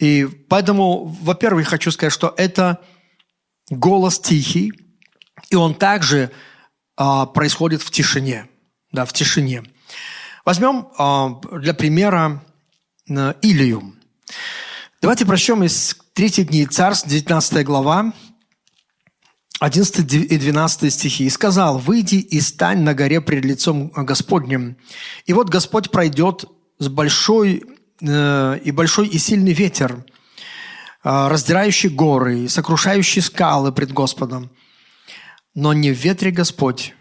И 0.00 0.26
поэтому, 0.48 1.04
во-первых, 1.22 1.68
хочу 1.68 1.92
сказать, 1.92 2.12
что 2.12 2.34
это 2.36 2.80
голос 3.70 4.18
тихий, 4.18 4.72
и 5.48 5.54
он 5.54 5.74
также 5.74 6.32
а, 6.96 7.26
происходит 7.26 7.80
в 7.82 7.92
тишине. 7.92 8.48
Да, 8.90 9.04
в 9.04 9.12
тишине. 9.12 9.62
Возьмем 10.44 10.88
а, 10.98 11.40
для 11.52 11.74
примера 11.74 12.44
а, 13.08 13.36
Илию. 13.40 13.94
Давайте 15.00 15.26
прочтем 15.26 15.62
из 15.62 15.96
третьих 16.12 16.48
дней 16.48 16.66
Царств, 16.66 17.06
19 17.06 17.64
глава, 17.64 18.12
11 19.60 20.12
и 20.12 20.38
12 20.38 20.92
стихи. 20.92 21.24
«И 21.24 21.30
сказал, 21.30 21.78
выйди 21.78 22.16
и 22.16 22.40
стань 22.40 22.80
на 22.80 22.94
горе 22.94 23.20
пред 23.20 23.44
лицом 23.44 23.88
Господним. 23.88 24.76
И 25.24 25.32
вот 25.32 25.48
Господь 25.48 25.90
пройдет 25.90 26.44
с 26.78 26.88
большой 26.88 27.64
э, 28.00 28.58
и 28.62 28.70
большой 28.70 29.08
и 29.08 29.18
сильный 29.18 29.52
ветер, 29.52 30.04
э, 31.04 31.28
раздирающий 31.28 31.88
горы 31.88 32.40
и 32.40 32.48
сокрушающий 32.48 33.22
скалы 33.22 33.72
пред 33.72 33.92
Господом. 33.92 34.50
Но 35.54 35.72
не 35.72 35.90
в 35.90 35.98
ветре 35.98 36.30
Господь. 36.30 36.94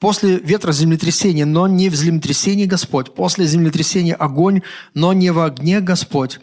После 0.00 0.38
ветра 0.38 0.72
землетрясение, 0.72 1.44
но 1.44 1.66
не 1.66 1.90
в 1.90 1.94
землетрясении 1.94 2.64
Господь. 2.64 3.14
После 3.14 3.46
землетрясения 3.46 4.14
огонь, 4.14 4.62
но 4.94 5.12
не 5.12 5.30
в 5.30 5.40
огне 5.40 5.80
Господь. 5.80 6.40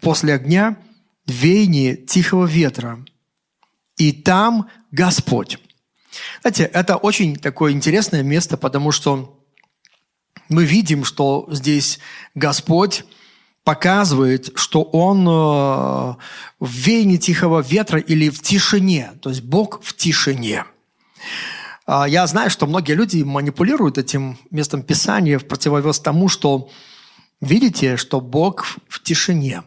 После 0.00 0.32
огня 0.34 0.78
веяние 1.26 1.96
тихого 1.96 2.46
ветра. 2.46 3.04
И 3.98 4.12
там 4.12 4.68
Господь. 4.90 5.58
Знаете, 6.42 6.64
это 6.64 6.96
очень 6.96 7.36
такое 7.36 7.72
интересное 7.72 8.22
место, 8.22 8.56
потому 8.56 8.92
что 8.92 9.38
мы 10.48 10.64
видим, 10.64 11.04
что 11.04 11.46
здесь 11.50 11.98
Господь 12.34 13.04
показывает, 13.64 14.50
что 14.54 14.82
Он 14.82 15.28
э, 15.28 16.14
в 16.58 16.70
веянии 16.70 17.18
тихого 17.18 17.60
ветра 17.60 18.00
или 18.00 18.30
в 18.30 18.40
тишине, 18.40 19.10
то 19.20 19.28
есть 19.28 19.42
Бог 19.42 19.82
в 19.82 19.94
тишине. 19.94 20.64
А, 21.86 22.08
я 22.08 22.26
знаю, 22.26 22.50
что 22.50 22.66
многие 22.66 22.92
люди 22.92 23.22
манипулируют 23.22 23.98
этим 23.98 24.38
местом 24.50 24.82
Писания 24.82 25.38
в 25.38 25.46
противовес 25.46 26.00
тому, 26.00 26.28
что 26.28 26.70
видите, 27.40 27.96
что 27.96 28.20
Бог 28.20 28.66
в 28.88 29.02
тишине. 29.02 29.62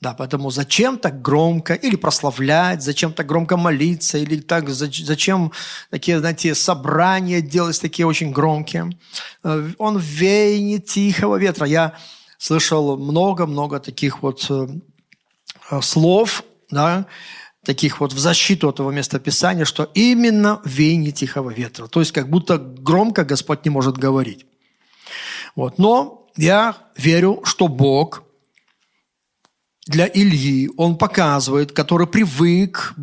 Да, 0.00 0.12
поэтому 0.12 0.50
зачем 0.50 0.98
так 0.98 1.22
громко 1.22 1.72
или 1.74 1.96
прославлять, 1.96 2.82
зачем 2.82 3.12
так 3.12 3.26
громко 3.26 3.56
молиться, 3.56 4.18
или 4.18 4.40
так, 4.40 4.68
зачем 4.68 5.52
такие, 5.90 6.18
знаете, 6.18 6.54
собрания 6.54 7.40
делать 7.40 7.80
такие 7.80 8.06
очень 8.06 8.30
громкие. 8.30 8.90
Э, 9.44 9.70
он 9.78 9.98
в 9.98 10.80
тихого 10.80 11.36
ветра. 11.36 11.66
Я 11.66 11.94
слышал 12.36 12.98
много-много 12.98 13.80
таких 13.80 14.22
вот 14.22 14.46
э, 14.50 14.66
э, 15.70 15.80
слов, 15.80 16.44
да, 16.70 17.06
таких 17.64 18.00
вот 18.00 18.12
в 18.12 18.18
защиту 18.18 18.68
этого 18.68 18.90
местописания, 18.90 19.64
что 19.64 19.90
именно 19.94 20.60
в 20.64 20.68
веянии 20.68 21.12
тихого 21.12 21.50
ветра. 21.50 21.86
То 21.86 22.00
есть 22.00 22.12
как 22.12 22.28
будто 22.28 22.58
громко 22.58 23.24
Господь 23.24 23.64
не 23.64 23.70
может 23.70 23.96
говорить. 23.96 24.44
Вот. 25.56 25.78
Но 25.78 26.26
я 26.36 26.76
верю, 26.96 27.40
что 27.44 27.68
Бог– 27.68 28.23
для 29.86 30.06
Ильи, 30.06 30.70
он 30.76 30.96
показывает, 30.96 31.72
который 31.72 32.06
привык 32.06 32.94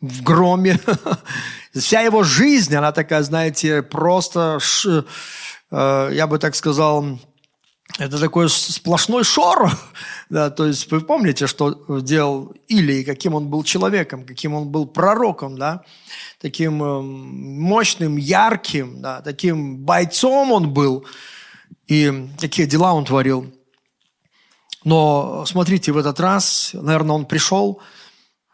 в 0.00 0.22
громе. 0.22 0.78
Вся 1.74 2.00
его 2.00 2.22
жизнь, 2.22 2.74
она 2.74 2.92
такая, 2.92 3.22
знаете, 3.22 3.82
просто, 3.82 4.58
э, 5.70 6.10
я 6.12 6.26
бы 6.26 6.38
так 6.38 6.54
сказал, 6.54 7.18
это 7.98 8.18
такой 8.18 8.48
сплошной 8.48 9.24
шор. 9.24 9.70
Да, 10.30 10.50
то 10.50 10.66
есть 10.66 10.90
вы 10.90 11.00
помните, 11.00 11.46
что 11.46 11.86
делал 12.02 12.52
Илий, 12.68 13.02
каким 13.02 13.32
он 13.32 13.48
был 13.48 13.64
человеком, 13.64 14.26
каким 14.26 14.52
он 14.52 14.68
был 14.68 14.86
пророком, 14.86 15.56
да? 15.56 15.84
таким 16.38 16.82
э, 16.82 17.00
мощным, 17.00 18.18
ярким, 18.18 19.00
да? 19.00 19.22
таким 19.22 19.78
бойцом 19.78 20.52
он 20.52 20.70
был, 20.74 21.06
и 21.86 22.28
какие 22.38 22.66
дела 22.66 22.92
он 22.92 23.06
творил. 23.06 23.50
Но 24.88 25.44
смотрите, 25.44 25.92
в 25.92 25.98
этот 25.98 26.18
раз, 26.18 26.70
наверное, 26.72 27.14
он 27.14 27.26
пришел, 27.26 27.82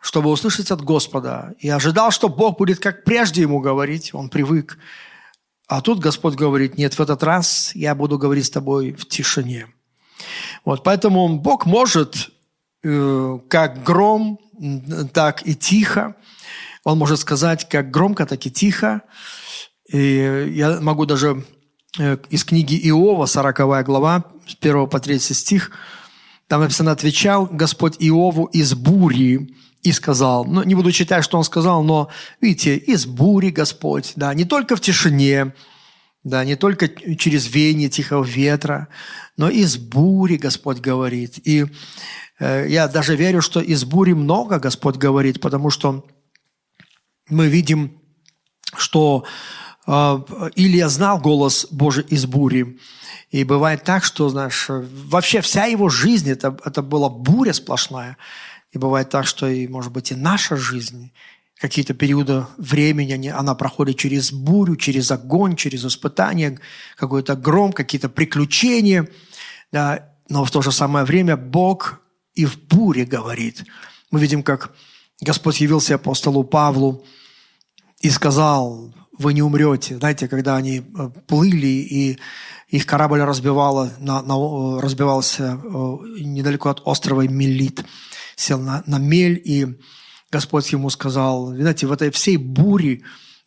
чтобы 0.00 0.30
услышать 0.30 0.72
от 0.72 0.82
Господа. 0.82 1.54
И 1.60 1.68
ожидал, 1.68 2.10
что 2.10 2.28
Бог 2.28 2.58
будет 2.58 2.80
как 2.80 3.04
прежде 3.04 3.42
ему 3.42 3.60
говорить. 3.60 4.12
Он 4.12 4.28
привык. 4.28 4.76
А 5.68 5.80
тут 5.80 6.00
Господь 6.00 6.34
говорит, 6.34 6.76
нет, 6.76 6.94
в 6.94 7.00
этот 7.00 7.22
раз 7.22 7.70
я 7.76 7.94
буду 7.94 8.18
говорить 8.18 8.46
с 8.46 8.50
тобой 8.50 8.94
в 8.94 9.06
тишине. 9.06 9.68
Вот, 10.64 10.82
поэтому 10.82 11.38
Бог 11.38 11.66
может 11.66 12.30
э, 12.82 13.38
как 13.48 13.84
гром, 13.84 14.40
так 15.12 15.46
и 15.46 15.54
тихо. 15.54 16.16
Он 16.82 16.98
может 16.98 17.20
сказать 17.20 17.68
как 17.68 17.92
громко, 17.92 18.26
так 18.26 18.44
и 18.44 18.50
тихо. 18.50 19.02
И 19.88 20.50
я 20.52 20.80
могу 20.80 21.06
даже 21.06 21.44
э, 21.96 22.16
из 22.28 22.42
книги 22.42 22.74
Иова, 22.88 23.26
40 23.26 23.86
глава, 23.86 24.24
с 24.48 24.56
1 24.60 24.88
по 24.88 24.98
3 24.98 25.20
стих, 25.20 25.70
там 26.54 26.60
написано, 26.60 26.92
отвечал 26.92 27.46
Господь 27.46 27.96
Иову 27.98 28.44
из 28.44 28.74
бури 28.74 29.56
и 29.82 29.90
сказал, 29.90 30.44
ну, 30.44 30.62
не 30.62 30.76
буду 30.76 30.92
читать, 30.92 31.24
что 31.24 31.36
он 31.36 31.42
сказал, 31.42 31.82
но, 31.82 32.10
видите, 32.40 32.76
из 32.76 33.06
бури 33.06 33.50
Господь, 33.50 34.12
да, 34.14 34.32
не 34.34 34.44
только 34.44 34.76
в 34.76 34.80
тишине, 34.80 35.52
да, 36.22 36.44
не 36.44 36.54
только 36.54 36.86
через 37.16 37.52
веяние 37.52 37.88
тихого 37.88 38.22
ветра, 38.22 38.86
но 39.36 39.48
из 39.50 39.78
бури 39.78 40.36
Господь 40.36 40.78
говорит. 40.78 41.40
И 41.44 41.66
э, 42.38 42.66
я 42.68 42.86
даже 42.86 43.16
верю, 43.16 43.42
что 43.42 43.60
из 43.60 43.84
бури 43.84 44.12
много 44.12 44.60
Господь 44.60 44.94
говорит, 44.94 45.40
потому 45.40 45.70
что 45.70 46.06
мы 47.28 47.48
видим, 47.48 48.00
что 48.76 49.24
э, 49.88 49.90
Илья 50.54 50.88
знал 50.88 51.18
голос 51.18 51.66
Божий 51.72 52.04
из 52.04 52.26
бури. 52.26 52.78
И 53.34 53.42
бывает 53.42 53.82
так, 53.82 54.04
что, 54.04 54.28
знаешь, 54.28 54.66
вообще 54.68 55.40
вся 55.40 55.64
его 55.64 55.88
жизнь 55.88 56.30
это, 56.30 56.56
это 56.64 56.82
была 56.82 57.08
буря 57.08 57.52
сплошная. 57.52 58.16
И 58.70 58.78
бывает 58.78 59.10
так, 59.10 59.26
что, 59.26 59.48
и, 59.48 59.66
может 59.66 59.90
быть, 59.90 60.12
и 60.12 60.14
наша 60.14 60.54
жизнь, 60.54 61.10
какие-то 61.58 61.94
периоды 61.94 62.46
времени, 62.58 63.26
она 63.26 63.56
проходит 63.56 63.98
через 63.98 64.32
бурю, 64.32 64.76
через 64.76 65.10
огонь, 65.10 65.56
через 65.56 65.84
испытания, 65.84 66.60
какой-то 66.94 67.34
гром, 67.34 67.72
какие-то 67.72 68.08
приключения. 68.08 69.08
Да, 69.72 70.12
но 70.28 70.44
в 70.44 70.52
то 70.52 70.62
же 70.62 70.70
самое 70.70 71.04
время 71.04 71.36
Бог 71.36 72.02
и 72.34 72.44
в 72.44 72.56
буре 72.56 73.04
говорит. 73.04 73.64
Мы 74.12 74.20
видим, 74.20 74.44
как 74.44 74.76
Господь 75.20 75.60
явился 75.60 75.96
апостолу 75.96 76.44
Павлу 76.44 77.04
и 78.00 78.10
сказал, 78.10 78.94
вы 79.18 79.32
не 79.32 79.42
умрете. 79.42 79.96
Знаете, 79.98 80.28
когда 80.28 80.56
они 80.56 80.78
э, 80.78 81.10
плыли, 81.26 81.66
и 81.66 82.18
их 82.68 82.86
корабль 82.86 83.20
разбивало, 83.20 83.92
на, 83.98 84.22
на, 84.22 84.80
разбивался 84.80 85.58
недалеко 85.62 86.70
от 86.70 86.82
острова 86.84 87.26
Мелит, 87.26 87.84
сел 88.36 88.58
на, 88.58 88.82
на 88.86 88.98
мель, 88.98 89.40
и 89.44 89.78
Господь 90.30 90.72
ему 90.72 90.90
сказал, 90.90 91.54
знаете, 91.54 91.86
в 91.86 91.92
этой 91.92 92.10
всей 92.10 92.36
буре 92.36 93.02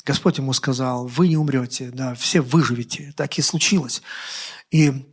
Господь 0.08 0.38
ему 0.38 0.54
сказал, 0.54 1.06
вы 1.06 1.28
не 1.28 1.36
умрете, 1.36 1.92
да, 1.94 2.16
все 2.16 2.40
выживете. 2.40 3.14
Так 3.18 3.38
и 3.38 3.42
случилось. 3.42 4.02
И 4.72 5.06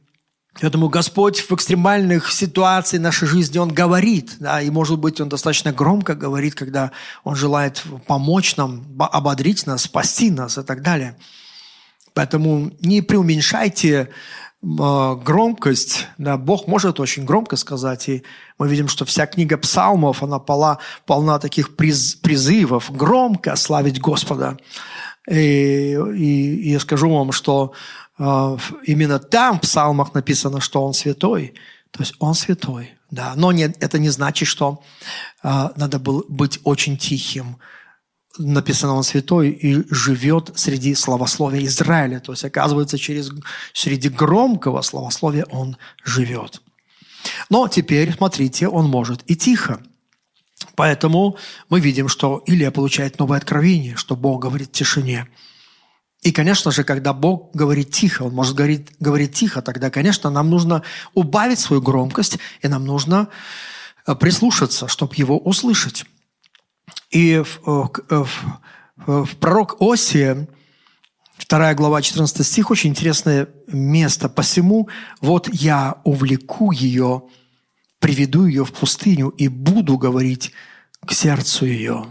Поэтому 0.61 0.89
Господь 0.89 1.41
в 1.41 1.51
экстремальных 1.53 2.31
ситуациях 2.31 3.03
нашей 3.03 3.27
жизни, 3.27 3.59
Он 3.59 3.75
говорит, 3.75 4.37
да, 4.39 4.63
и, 4.63 4.71
может 4.71 5.01
быть, 5.01 5.21
Он 5.21 5.29
достаточно 5.29 5.73
громко 5.73 6.15
говорит, 6.15 6.55
когда 6.55 6.93
Он 7.25 7.35
желает 7.35 7.83
помочь 8.07 8.55
нам, 8.55 8.87
ободрить 9.01 9.67
нас, 9.67 9.83
спасти 9.83 10.31
нас 10.31 10.57
и 10.57 10.63
так 10.63 10.83
далее. 10.83 11.17
Поэтому 12.15 12.71
не 12.81 13.03
преуменьшайте 13.03 14.09
а, 14.81 15.17
громкость. 15.17 16.07
Да, 16.17 16.37
Бог 16.37 16.67
может 16.67 17.01
очень 17.01 17.25
громко 17.25 17.57
сказать, 17.57 18.09
и 18.09 18.23
мы 18.59 18.69
видим, 18.69 18.89
что 18.89 19.05
вся 19.05 19.27
книга 19.27 19.59
псалмов, 19.59 20.23
она 20.23 20.39
полна, 20.39 20.79
полна 21.07 21.39
таких 21.39 21.77
приз, 21.77 22.15
призывов 22.15 22.91
громко 22.91 23.57
славить 23.57 24.01
Господа. 24.01 24.57
И, 25.29 25.97
и, 26.17 26.57
и 26.57 26.71
я 26.71 26.81
скажу 26.81 27.11
вам, 27.11 27.33
что 27.33 27.73
э, 28.19 28.57
именно 28.85 29.19
там 29.19 29.59
в 29.59 29.63
псалмах 29.63 30.15
написано, 30.15 30.61
что 30.61 30.85
Он 30.85 30.95
святой. 30.95 31.55
То 31.91 32.01
есть 32.01 32.15
Он 32.19 32.35
святой, 32.35 32.95
да. 33.11 33.33
Но 33.37 33.53
нет, 33.53 33.77
это 33.81 33.99
не 33.99 34.11
значит, 34.11 34.49
что 34.49 34.83
э, 35.43 35.69
надо 35.77 35.99
было 35.99 36.25
быть 36.29 36.61
очень 36.65 36.97
тихим, 36.97 37.59
написано, 38.39 38.95
он 38.95 39.05
святой 39.05 39.51
и 39.51 39.85
живет 39.93 40.53
среди 40.57 40.95
славословия 40.95 41.65
Израиля. 41.67 42.21
То 42.21 42.33
есть, 42.33 42.45
оказывается, 42.45 42.99
через, 42.99 43.31
среди 43.73 44.09
громкого 44.09 44.83
славословия 44.83 45.45
он 45.51 45.77
живет. 46.05 46.63
Но 47.49 47.69
теперь, 47.69 48.15
смотрите, 48.15 48.69
он 48.69 48.89
может 48.89 49.23
и 49.27 49.37
тихо. 49.37 49.81
Поэтому 50.77 51.37
мы 51.69 51.81
видим, 51.81 52.09
что 52.09 52.43
Илия 52.47 52.71
получает 52.71 53.19
новое 53.19 53.39
откровение, 53.39 53.97
что 53.97 54.17
Бог 54.17 54.43
говорит 54.43 54.69
в 54.69 54.73
тишине. 54.73 55.29
И, 56.23 56.33
конечно 56.33 56.71
же, 56.73 56.85
когда 56.85 57.13
Бог 57.13 57.55
говорит 57.55 57.91
тихо, 57.91 58.23
Он 58.23 58.35
может 58.35 58.57
говорить, 58.57 58.89
говорить 58.99 59.35
тихо, 59.35 59.61
тогда, 59.61 59.91
конечно, 59.91 60.31
нам 60.31 60.49
нужно 60.49 60.83
убавить 61.13 61.59
свою 61.59 61.83
громкость, 61.83 62.39
и 62.63 62.69
нам 62.69 62.87
нужно 62.87 63.29
э, 64.07 64.15
прислушаться, 64.15 64.89
чтобы 64.89 65.15
Его 65.17 65.39
услышать. 65.39 66.07
И 67.15 67.39
в, 67.39 67.61
э, 67.65 68.01
э, 68.11 68.25
в, 68.97 69.25
в 69.25 69.37
пророк 69.37 69.77
Осия, 69.81 70.49
2 71.49 71.75
глава, 71.75 72.03
14 72.03 72.45
стих, 72.45 72.73
очень 72.73 72.91
интересное 72.91 73.49
место. 73.69 74.29
«Посему 74.29 74.89
вот 75.21 75.49
я 75.53 76.01
увлеку 76.03 76.73
ее, 76.73 77.23
приведу 78.01 78.47
ее 78.47 78.65
в 78.65 78.73
пустыню 78.73 79.29
и 79.29 79.47
буду 79.47 79.97
говорить 79.97 80.51
к 81.07 81.13
сердцу 81.13 81.67
ее». 81.67 82.05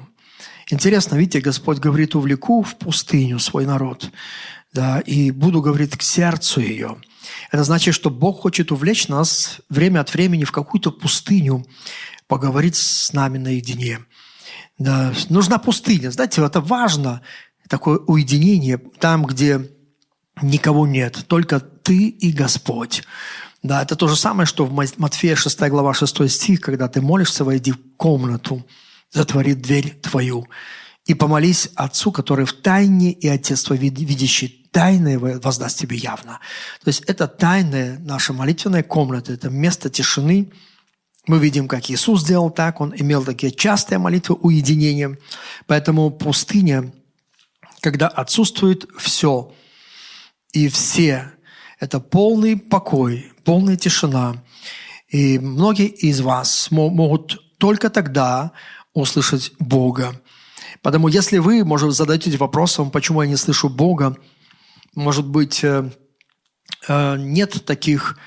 Интересно, 0.70 1.16
видите, 1.18 1.42
Господь 1.42 1.80
говорит, 1.80 2.16
увлеку 2.16 2.64
в 2.64 2.78
пустыню 2.78 3.40
свой 3.40 3.66
народ, 3.66 4.10
да, 4.72 5.02
и 5.02 5.32
буду, 5.32 5.62
говорить 5.62 5.98
к 5.98 6.02
сердцу 6.02 6.62
ее. 6.62 6.96
Это 7.52 7.66
значит, 7.66 7.94
что 7.94 8.10
Бог 8.10 8.40
хочет 8.40 8.72
увлечь 8.72 9.10
нас 9.10 9.60
время 9.68 10.00
от 10.00 10.14
времени 10.14 10.46
в 10.46 10.54
какую-то 10.54 10.92
пустыню, 10.92 11.66
поговорить 12.28 12.78
с 12.78 13.12
нами 13.12 13.38
наедине. 13.38 14.00
Да, 14.78 15.14
нужна 15.30 15.58
пустыня. 15.58 16.12
Знаете, 16.12 16.44
это 16.44 16.62
важно, 16.62 17.22
такое 17.68 17.98
уединение 18.00 18.78
там, 19.00 19.26
где 19.26 19.70
никого 20.42 20.88
нет, 20.88 21.26
только 21.28 21.60
ты 21.60 22.08
и 22.08 22.32
Господь. 22.32 23.04
Да, 23.62 23.82
это 23.82 23.96
то 23.96 24.08
же 24.08 24.16
самое, 24.16 24.46
что 24.46 24.66
в 24.66 24.74
Матфея 24.98 25.36
6 25.36 25.60
глава 25.70 25.94
6 25.94 26.30
стих, 26.30 26.62
когда 26.62 26.88
ты 26.88 27.02
молишься, 27.02 27.46
войди 27.46 27.72
в 27.72 27.80
комнату, 27.98 28.66
затвори 29.12 29.54
дверь 29.54 29.92
твою 30.02 30.48
и 31.06 31.14
помолись 31.14 31.70
Отцу, 31.76 32.12
который 32.12 32.46
в 32.46 32.54
тайне, 32.54 33.12
и 33.12 33.28
Отец 33.28 33.64
твой, 33.64 33.78
видящий 33.78 34.68
тайное, 34.72 35.20
воздаст 35.20 35.78
тебе 35.80 35.98
явно. 35.98 36.40
То 36.84 36.90
есть 36.90 37.02
это 37.02 37.28
тайная 37.28 38.00
наша 38.00 38.34
молитвенная 38.34 38.84
комната, 38.84 39.34
это 39.34 39.50
место 39.50 39.90
тишины. 39.90 40.52
Мы 41.26 41.40
видим, 41.40 41.68
как 41.68 41.90
Иисус 41.90 42.22
сделал 42.22 42.50
так, 42.50 42.82
Он 42.82 42.94
имел 42.96 43.24
такие 43.24 43.52
частые 43.52 43.98
молитвы 43.98 44.36
уединения. 44.36 45.18
Поэтому 45.68 46.12
пустыня, 46.12 46.92
когда 47.80 48.08
отсутствует 48.08 48.86
все 48.98 49.54
и 50.52 50.68
все, 50.68 51.32
это 51.80 52.00
полный 52.00 52.58
покой, 52.58 53.32
полная 53.46 53.78
тишина. 53.78 54.44
И 55.08 55.40
многие 55.40 55.88
из 55.88 56.22
вас 56.22 56.70
могут 56.72 57.40
только 57.58 57.90
тогда 57.90 58.52
услышать 58.94 59.54
Бога. 59.60 60.20
Потому 60.82 61.08
если 61.08 61.38
вы, 61.38 61.64
может, 61.64 61.94
задаетесь 61.94 62.38
вопросом, 62.38 62.92
почему 62.92 63.22
я 63.22 63.30
не 63.30 63.38
слышу 63.38 63.70
Бога, 63.70 64.18
может 64.96 65.26
быть, 65.26 65.64
э, 65.64 65.90
э, 66.88 67.18
нет 67.18 67.66
таких 67.66 68.18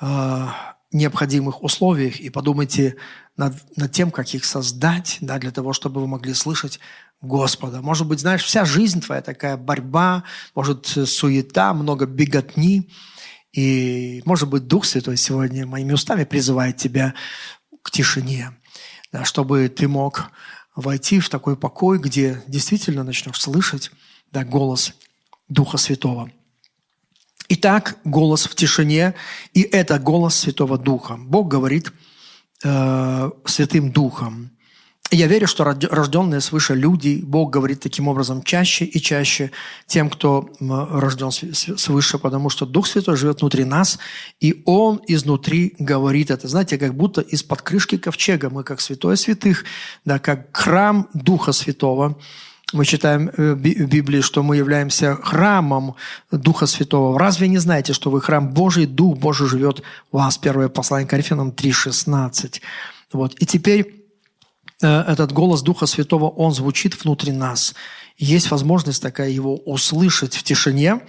э, 0.00 0.46
необходимых 0.92 1.62
условий, 1.62 2.08
и 2.08 2.30
подумайте 2.30 2.96
над, 3.36 3.54
над 3.76 3.92
тем, 3.92 4.10
как 4.10 4.34
их 4.34 4.44
создать, 4.44 5.18
да, 5.20 5.38
для 5.38 5.50
того, 5.50 5.72
чтобы 5.72 6.00
вы 6.00 6.06
могли 6.06 6.34
слышать 6.34 6.80
Господа. 7.20 7.80
Может 7.80 8.06
быть, 8.06 8.20
знаешь, 8.20 8.42
вся 8.42 8.64
жизнь 8.64 9.00
твоя 9.00 9.22
такая 9.22 9.56
борьба, 9.56 10.24
может, 10.54 10.86
суета, 10.86 11.74
много 11.74 12.06
беготни, 12.06 12.90
и, 13.52 14.22
может 14.24 14.48
быть, 14.48 14.66
Дух 14.66 14.84
Святой 14.84 15.16
сегодня 15.16 15.66
моими 15.66 15.92
устами 15.92 16.24
призывает 16.24 16.76
тебя 16.76 17.14
к 17.82 17.90
тишине, 17.90 18.52
да, 19.12 19.24
чтобы 19.24 19.68
ты 19.68 19.88
мог 19.88 20.30
войти 20.76 21.20
в 21.20 21.28
такой 21.28 21.56
покой, 21.56 21.98
где 21.98 22.42
действительно 22.46 23.04
начнешь 23.04 23.40
слышать 23.40 23.90
да, 24.30 24.44
голос 24.44 24.94
Духа 25.48 25.78
Святого. 25.78 26.30
Итак, 27.52 27.98
голос 28.04 28.46
в 28.46 28.54
тишине, 28.54 29.14
и 29.54 29.62
это 29.62 29.98
голос 29.98 30.36
Святого 30.36 30.78
Духа. 30.78 31.16
Бог 31.18 31.48
говорит 31.48 31.92
э, 32.62 33.30
Святым 33.44 33.90
Духом. 33.90 34.52
Я 35.10 35.26
верю, 35.26 35.48
что 35.48 35.64
рожденные 35.64 36.40
свыше 36.40 36.76
люди, 36.76 37.20
Бог 37.24 37.50
говорит 37.50 37.80
таким 37.80 38.06
образом 38.06 38.44
чаще 38.44 38.84
и 38.84 39.00
чаще 39.00 39.50
тем, 39.88 40.08
кто 40.08 40.48
рожден 40.60 41.32
свыше, 41.32 42.18
потому 42.18 42.50
что 42.50 42.66
Дух 42.66 42.86
Святой 42.86 43.16
живет 43.16 43.40
внутри 43.40 43.64
нас, 43.64 43.98
и 44.38 44.62
Он 44.64 45.00
изнутри 45.08 45.74
говорит 45.80 46.30
это. 46.30 46.46
Знаете, 46.46 46.78
как 46.78 46.94
будто 46.94 47.20
из-под 47.20 47.62
крышки 47.62 47.98
ковчега 47.98 48.50
мы, 48.50 48.62
как 48.62 48.80
святое 48.80 49.16
святых, 49.16 49.64
да, 50.04 50.20
как 50.20 50.56
храм 50.56 51.08
Духа 51.14 51.50
Святого, 51.50 52.16
мы 52.72 52.84
читаем 52.84 53.28
э, 53.28 53.54
в 53.54 53.58
Библии, 53.58 54.20
что 54.20 54.42
мы 54.42 54.56
являемся 54.56 55.16
храмом 55.16 55.94
Духа 56.30 56.66
Святого. 56.66 57.18
Разве 57.18 57.48
не 57.48 57.58
знаете, 57.58 57.92
что 57.92 58.10
вы 58.10 58.20
храм 58.20 58.48
Божий, 58.48 58.86
Дух 58.86 59.18
Божий 59.18 59.48
живет 59.48 59.82
в 60.10 60.16
вас? 60.16 60.38
Первое 60.38 60.68
послание 60.68 61.08
Коринфянам 61.08 61.50
3,16. 61.50 62.60
Вот. 63.12 63.34
И 63.40 63.46
теперь 63.46 64.00
Э, 64.80 65.02
этот 65.06 65.32
голос 65.32 65.62
Духа 65.62 65.86
Святого, 65.86 66.28
он 66.28 66.52
звучит 66.52 67.02
внутри 67.04 67.32
нас. 67.32 67.74
Есть 68.16 68.50
возможность 68.50 69.02
такая 69.02 69.30
его 69.30 69.56
услышать 69.56 70.34
в 70.34 70.42
тишине. 70.42 71.00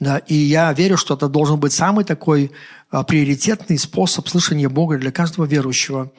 Да, 0.00 0.18
и 0.18 0.34
я 0.34 0.72
верю, 0.72 0.96
что 0.96 1.14
это 1.14 1.28
должен 1.28 1.58
быть 1.58 1.72
самый 1.72 2.04
такой 2.04 2.50
а, 2.90 3.02
приоритетный 3.04 3.78
способ 3.78 4.28
слышания 4.28 4.68
Бога 4.68 4.98
для 4.98 5.12
каждого 5.12 5.46
верующего. 5.46 6.12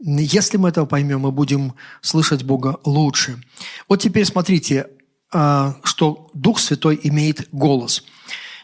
Если 0.00 0.56
мы 0.56 0.70
этого 0.70 0.86
поймем, 0.86 1.20
мы 1.20 1.30
будем 1.32 1.74
слышать 2.00 2.42
Бога 2.42 2.78
лучше. 2.84 3.42
Вот 3.88 4.00
теперь 4.00 4.24
смотрите, 4.24 4.88
а, 5.32 5.76
что 5.84 6.30
Дух 6.32 6.58
Святой 6.58 6.98
имеет 7.02 7.48
голос. 7.52 8.04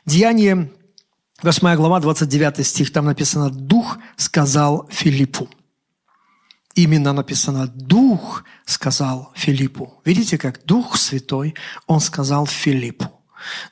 Деяние 0.07 0.73
8 1.43 1.77
глава, 1.77 2.01
29 2.01 2.67
стих, 2.67 2.91
там 2.91 3.05
написано 3.05 3.51
«Дух 3.51 3.99
сказал 4.17 4.89
Филиппу». 4.91 5.49
Именно 6.75 7.13
написано 7.13 7.67
«Дух 7.67 8.45
сказал 8.65 9.33
Филиппу». 9.35 10.01
Видите, 10.05 10.39
как 10.39 10.65
Дух 10.65 10.97
Святой, 10.97 11.55
Он 11.87 12.01
сказал 12.01 12.47
Филиппу. 12.47 13.16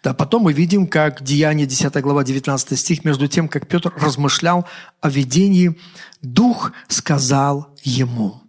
Да, 0.02 0.14
потом 0.14 0.42
мы 0.42 0.52
видим, 0.52 0.86
как 0.86 1.22
Деяние 1.22 1.66
10 1.66 1.94
глава 2.00 2.24
19 2.24 2.78
стих, 2.78 3.04
между 3.04 3.28
тем, 3.28 3.48
как 3.48 3.66
Петр 3.66 3.92
размышлял 3.96 4.66
о 5.00 5.10
видении, 5.10 5.78
Дух 6.22 6.72
сказал 6.88 7.74
ему. 7.82 8.42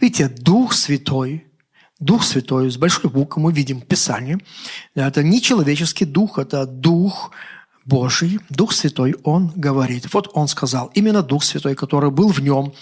Видите, 0.00 0.28
Дух 0.28 0.72
Святой, 0.74 1.46
Дух 1.98 2.24
Святой, 2.24 2.70
с 2.70 2.76
большой 2.76 3.10
буквы 3.10 3.42
мы 3.42 3.52
видим 3.52 3.80
в 3.80 3.86
Писании, 3.86 4.38
это 4.94 5.22
не 5.22 5.40
человеческий 5.42 6.06
дух, 6.06 6.38
это 6.38 6.66
Дух 6.66 7.30
Божий, 7.84 8.40
Дух 8.48 8.72
Святой, 8.72 9.16
Он 9.24 9.52
говорит. 9.54 10.12
Вот 10.12 10.30
Он 10.34 10.48
сказал, 10.48 10.90
именно 10.94 11.22
Дух 11.22 11.44
Святой, 11.44 11.74
который 11.74 12.10
был 12.10 12.28
в 12.28 12.40
нем, 12.40 12.72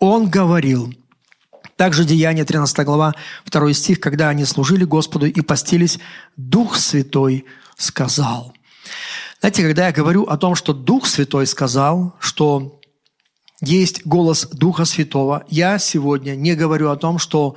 он 0.00 0.28
говорил, 0.28 0.92
также 1.76 2.04
Деяние 2.04 2.44
13 2.44 2.84
глава, 2.84 3.14
2 3.46 3.72
стих, 3.72 4.00
когда 4.00 4.28
они 4.28 4.44
служили 4.44 4.84
Господу 4.84 5.26
и 5.26 5.40
постились, 5.40 5.98
Дух 6.36 6.76
Святой 6.76 7.44
сказал. 7.76 8.54
Знаете, 9.40 9.62
когда 9.62 9.86
я 9.86 9.92
говорю 9.92 10.24
о 10.24 10.36
том, 10.36 10.54
что 10.54 10.72
Дух 10.72 11.06
Святой 11.06 11.46
сказал, 11.46 12.16
что 12.18 12.80
есть 13.60 14.06
голос 14.06 14.46
Духа 14.52 14.84
Святого, 14.84 15.44
я 15.48 15.78
сегодня 15.78 16.34
не 16.34 16.54
говорю 16.54 16.90
о 16.90 16.96
том, 16.96 17.18
что 17.18 17.54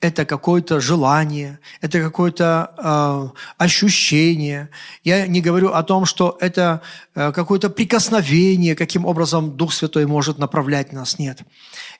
это 0.00 0.24
какое-то 0.24 0.80
желание, 0.80 1.58
это 1.82 2.00
какое-то 2.00 2.70
э, 2.78 3.38
ощущение. 3.58 4.70
Я 5.04 5.26
не 5.26 5.42
говорю 5.42 5.72
о 5.72 5.82
том, 5.82 6.06
что 6.06 6.38
это 6.40 6.80
э, 7.14 7.32
какое-то 7.32 7.68
прикосновение, 7.68 8.74
каким 8.74 9.04
образом 9.04 9.56
Дух 9.56 9.72
Святой 9.74 10.06
может 10.06 10.38
направлять 10.38 10.92
нас. 10.92 11.18
Нет. 11.18 11.40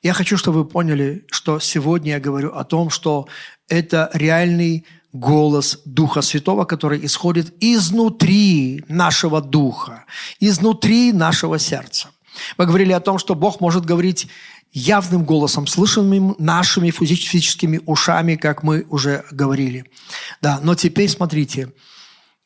Я 0.03 0.15
хочу, 0.15 0.39
чтобы 0.39 0.61
вы 0.61 0.65
поняли, 0.65 1.27
что 1.31 1.61
сегодня 1.61 2.13
я 2.13 2.21
говорю 2.21 2.55
о 2.55 2.65
том, 2.65 2.89
что 2.89 3.29
это 3.69 4.11
реальный 4.15 4.87
голос 5.13 5.81
Духа 5.85 6.23
Святого, 6.23 6.65
который 6.65 7.05
исходит 7.05 7.53
изнутри 7.61 8.83
нашего 8.89 9.43
духа, 9.43 10.05
изнутри 10.39 11.13
нашего 11.13 11.59
сердца. 11.59 12.09
Мы 12.57 12.67
говорили 12.67 12.93
о 12.93 13.01
том, 13.01 13.19
что 13.19 13.35
Бог 13.35 13.61
может 13.61 13.85
говорить 13.85 14.29
явным 14.73 15.25
голосом, 15.25 15.67
слышанным 15.67 16.37
нашими 16.39 16.91
физическими 16.91 17.81
ушами, 17.87 18.37
как 18.37 18.63
мы 18.63 18.87
уже 18.89 19.25
говорили. 19.31 19.85
Да, 20.41 20.61
но 20.63 20.75
теперь 20.75 21.09
смотрите, 21.09 21.73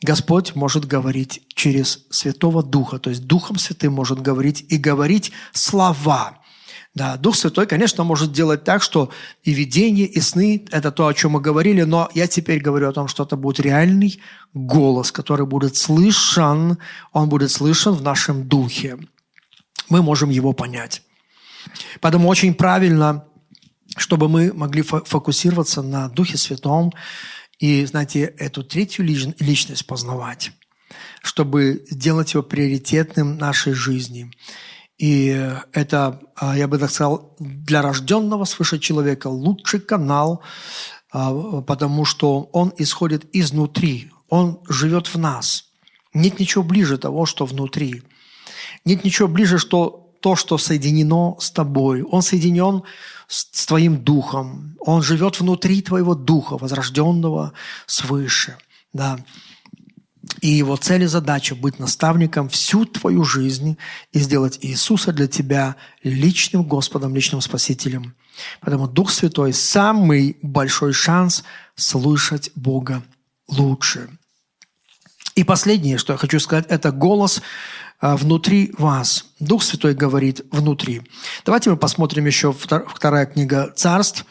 Господь 0.03 0.55
может 0.55 0.87
говорить 0.87 1.43
через 1.55 2.07
Святого 2.11 2.63
Духа, 2.63 2.99
то 2.99 3.11
есть 3.11 3.27
Духом 3.27 3.59
Святым 3.59 3.93
может 3.93 4.21
говорить 4.21 4.65
и 4.69 4.77
говорить 4.77 5.33
слова. 5.53 6.39
Да, 6.95 7.17
Дух 7.17 7.35
Святой, 7.35 7.67
конечно, 7.67 8.05
может 8.05 8.33
делать 8.33 8.63
так, 8.63 8.81
что 8.83 9.11
и 9.43 9.53
видение, 9.53 10.07
и 10.07 10.21
сны– 10.21 10.65
это 10.71 10.93
то, 10.93 11.09
о 11.09 11.15
чем 11.15 11.33
мы 11.33 11.41
говорили, 11.41 11.83
но 11.83 12.09
я 12.15 12.29
теперь 12.29 12.61
говорю 12.61 12.89
о 12.89 12.93
том, 12.93 13.09
что 13.09 13.25
это 13.25 13.37
будет 13.37 13.59
реальный 13.59 14.21
голос, 14.53 15.11
который 15.11 15.45
будет 15.45 15.77
слышан, 15.77 16.79
он 17.13 17.29
будет 17.29 17.51
слышан 17.51 17.95
в 17.95 18.03
нашем 18.03 18.47
духе. 18.47 18.97
Мы 19.89 20.03
можем 20.03 20.31
его 20.31 20.53
понять. 20.53 21.03
Поэтому 22.01 22.29
очень 22.29 22.55
правильно, 22.55 23.25
чтобы 23.97 24.29
мы 24.29 24.53
могли 24.53 24.83
фокусироваться 24.83 25.83
на 25.83 26.09
Духе 26.09 26.37
Святом 26.37 26.93
и, 27.59 27.85
знаете, 27.87 28.23
эту 28.39 28.65
третью 28.65 29.05
личность 29.05 29.87
познавать, 29.87 30.53
чтобы 31.23 31.85
сделать 31.89 32.35
его 32.35 32.43
приоритетным 32.43 33.39
нашей 33.39 33.73
жизни. 33.73 34.31
И 34.99 35.29
это, 35.73 36.21
а, 36.37 36.57
я 36.57 36.69
бы 36.69 36.79
так 36.79 36.91
сказал, 36.91 37.37
для 37.39 37.83
рожденного 37.83 38.45
свыше 38.45 38.79
человека 38.79 39.27
лучший 39.27 39.81
канал, 39.81 40.43
а, 41.11 41.61
потому 41.63 42.05
что 42.05 42.49
он 42.53 42.73
исходит 42.79 43.27
изнутри, 43.33 44.11
он 44.29 44.61
живет 44.69 45.09
в 45.09 45.19
нас. 45.19 45.67
Нет 46.13 46.39
ничего 46.39 46.63
ближе 46.63 46.97
того, 46.97 47.27
что 47.27 47.45
внутри. 47.45 48.03
Нет 48.85 49.05
ничего 49.05 49.27
ближе, 49.27 49.59
что 49.59 50.04
то, 50.25 50.37
что 50.37 50.57
соединено 50.57 51.37
с 51.39 51.51
тобой. 51.51 52.03
Он 52.03 52.23
соединен 52.23 52.83
с 53.29 53.67
твоим 53.67 54.03
духом. 54.03 54.75
Он 54.81 55.03
живет 55.03 55.39
внутри 55.39 55.83
твоего 55.83 56.15
духа, 56.15 56.57
возрожденного 56.57 57.53
свыше. 57.85 58.57
Да. 58.95 59.19
И 60.41 60.49
его 60.49 60.77
цель 60.77 61.03
и 61.03 61.07
задача– 61.07 61.55
быть 61.63 61.79
наставником 61.79 62.49
всю 62.49 62.87
твою 62.87 63.23
жизнь 63.23 63.77
и 64.13 64.19
сделать 64.19 64.59
Иисуса 64.63 65.13
для 65.13 65.27
тебя 65.27 65.77
личным 66.03 66.63
Господом, 66.63 67.15
личным 67.15 67.43
Спасителем. 67.43 68.15
Поэтому 68.63 68.89
Дух 68.89 69.11
Святой– 69.11 69.53
самый 69.53 70.39
большой 70.41 70.95
шанс 70.95 71.45
слышать 71.77 72.51
Бога 72.55 73.03
лучше. 73.47 74.09
И 75.35 75.45
последнее, 75.45 75.99
что 75.99 76.15
я 76.15 76.17
хочу 76.17 76.41
сказать, 76.41 76.65
это 76.71 76.93
голос 76.93 77.43
внутри 78.05 78.75
вас. 78.77 79.25
Дух 79.41 79.63
Святой 79.63 79.95
говорит 79.95 80.43
внутри. 80.51 81.03
Давайте 81.47 81.71
мы 81.71 81.77
посмотрим 81.79 82.27
еще 82.27 82.53
вторая 82.53 83.25
книга 83.25 83.73
Царств, 83.75 84.27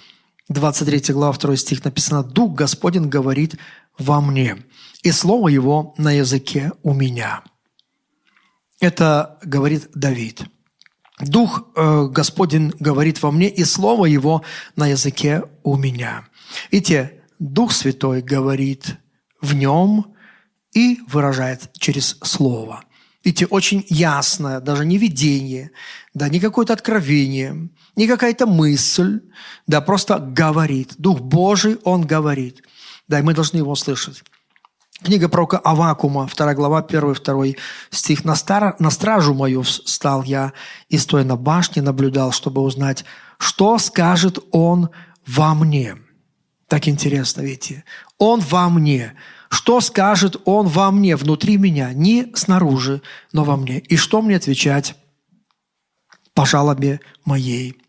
23 0.50 1.14
глава, 1.14 1.34
2 1.34 1.56
стих 1.56 1.84
написано 1.84 2.24
«Дух 2.24 2.54
Господень 2.54 3.10
говорит 3.10 3.56
во 3.98 4.22
мне, 4.22 4.58
и 5.02 5.12
слово 5.12 5.48
его 5.48 5.96
на 5.98 6.12
языке 6.12 6.72
у 6.84 6.94
меня». 6.94 7.44
Это 8.80 9.40
говорит 9.44 9.90
Давид. 9.96 10.44
Дух 11.20 11.64
э, 11.76 12.08
Господень 12.08 12.74
говорит 12.80 13.24
во 13.24 13.32
мне, 13.32 13.50
и 13.50 13.64
слово 13.64 14.06
его 14.06 14.44
на 14.76 14.88
языке 14.88 15.44
у 15.64 15.78
меня. 15.78 16.28
Видите, 16.72 17.22
Дух 17.40 17.72
Святой 17.72 18.22
говорит 18.22 18.98
в 19.42 19.54
нем 19.56 20.14
и 20.74 21.00
выражает 21.08 21.72
через 21.74 22.18
слово. 22.24 22.84
Видите, 23.24 23.46
очень 23.46 23.86
ясное, 23.90 24.60
даже 24.60 24.86
не 24.86 24.98
видение, 24.98 25.72
да, 26.14 26.28
не 26.28 26.40
какое-то 26.40 26.74
откровение, 26.74 27.70
не 27.96 28.08
какая-то 28.08 28.46
мысль, 28.46 29.22
да, 29.66 29.80
просто 29.80 30.20
говорит. 30.20 30.96
Дух 30.98 31.22
Божий, 31.22 31.78
Он 31.84 32.02
говорит. 32.06 32.64
Да, 33.08 33.20
и 33.20 33.22
мы 33.22 33.34
должны 33.34 33.58
Его 33.58 33.76
слышать. 33.76 34.24
Книга 35.04 35.28
пророка 35.28 35.58
Авакума, 35.58 36.30
2 36.34 36.54
глава, 36.54 36.82
1-2 36.82 37.58
стих. 37.90 38.24
«На, 38.24 38.36
стар... 38.36 38.76
«На 38.80 38.90
стражу 38.90 39.34
мою 39.34 39.62
встал 39.64 40.24
я, 40.24 40.54
и 40.88 40.98
стоя 40.98 41.24
на 41.24 41.36
башне 41.36 41.82
наблюдал, 41.82 42.32
чтобы 42.32 42.62
узнать, 42.62 43.04
что 43.38 43.78
скажет 43.80 44.40
он 44.52 44.90
во 45.26 45.56
мне». 45.56 45.98
Так 46.68 46.88
интересно, 46.88 47.42
видите? 47.42 47.84
Он 48.18 48.40
во 48.40 48.70
мне. 48.70 49.14
Что 49.54 49.82
скажет 49.82 50.42
он 50.46 50.66
во 50.66 50.90
мне, 50.90 51.16
внутри 51.16 51.58
меня, 51.58 51.94
не 51.94 52.32
снаружи, 52.34 53.04
но 53.34 53.44
во 53.44 53.56
мне. 53.56 53.78
И 53.82 53.98
что 53.98 54.24
мне 54.24 54.38
отвечать 54.38 54.96
по 56.34 56.44
жалобе 56.44 57.02
моей? 57.24 57.80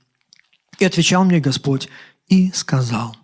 И 0.79 0.85
отвечал 0.85 1.25
мне 1.25 1.41
Господь 1.41 1.89
и 2.29 2.53
сказал. 2.53 3.17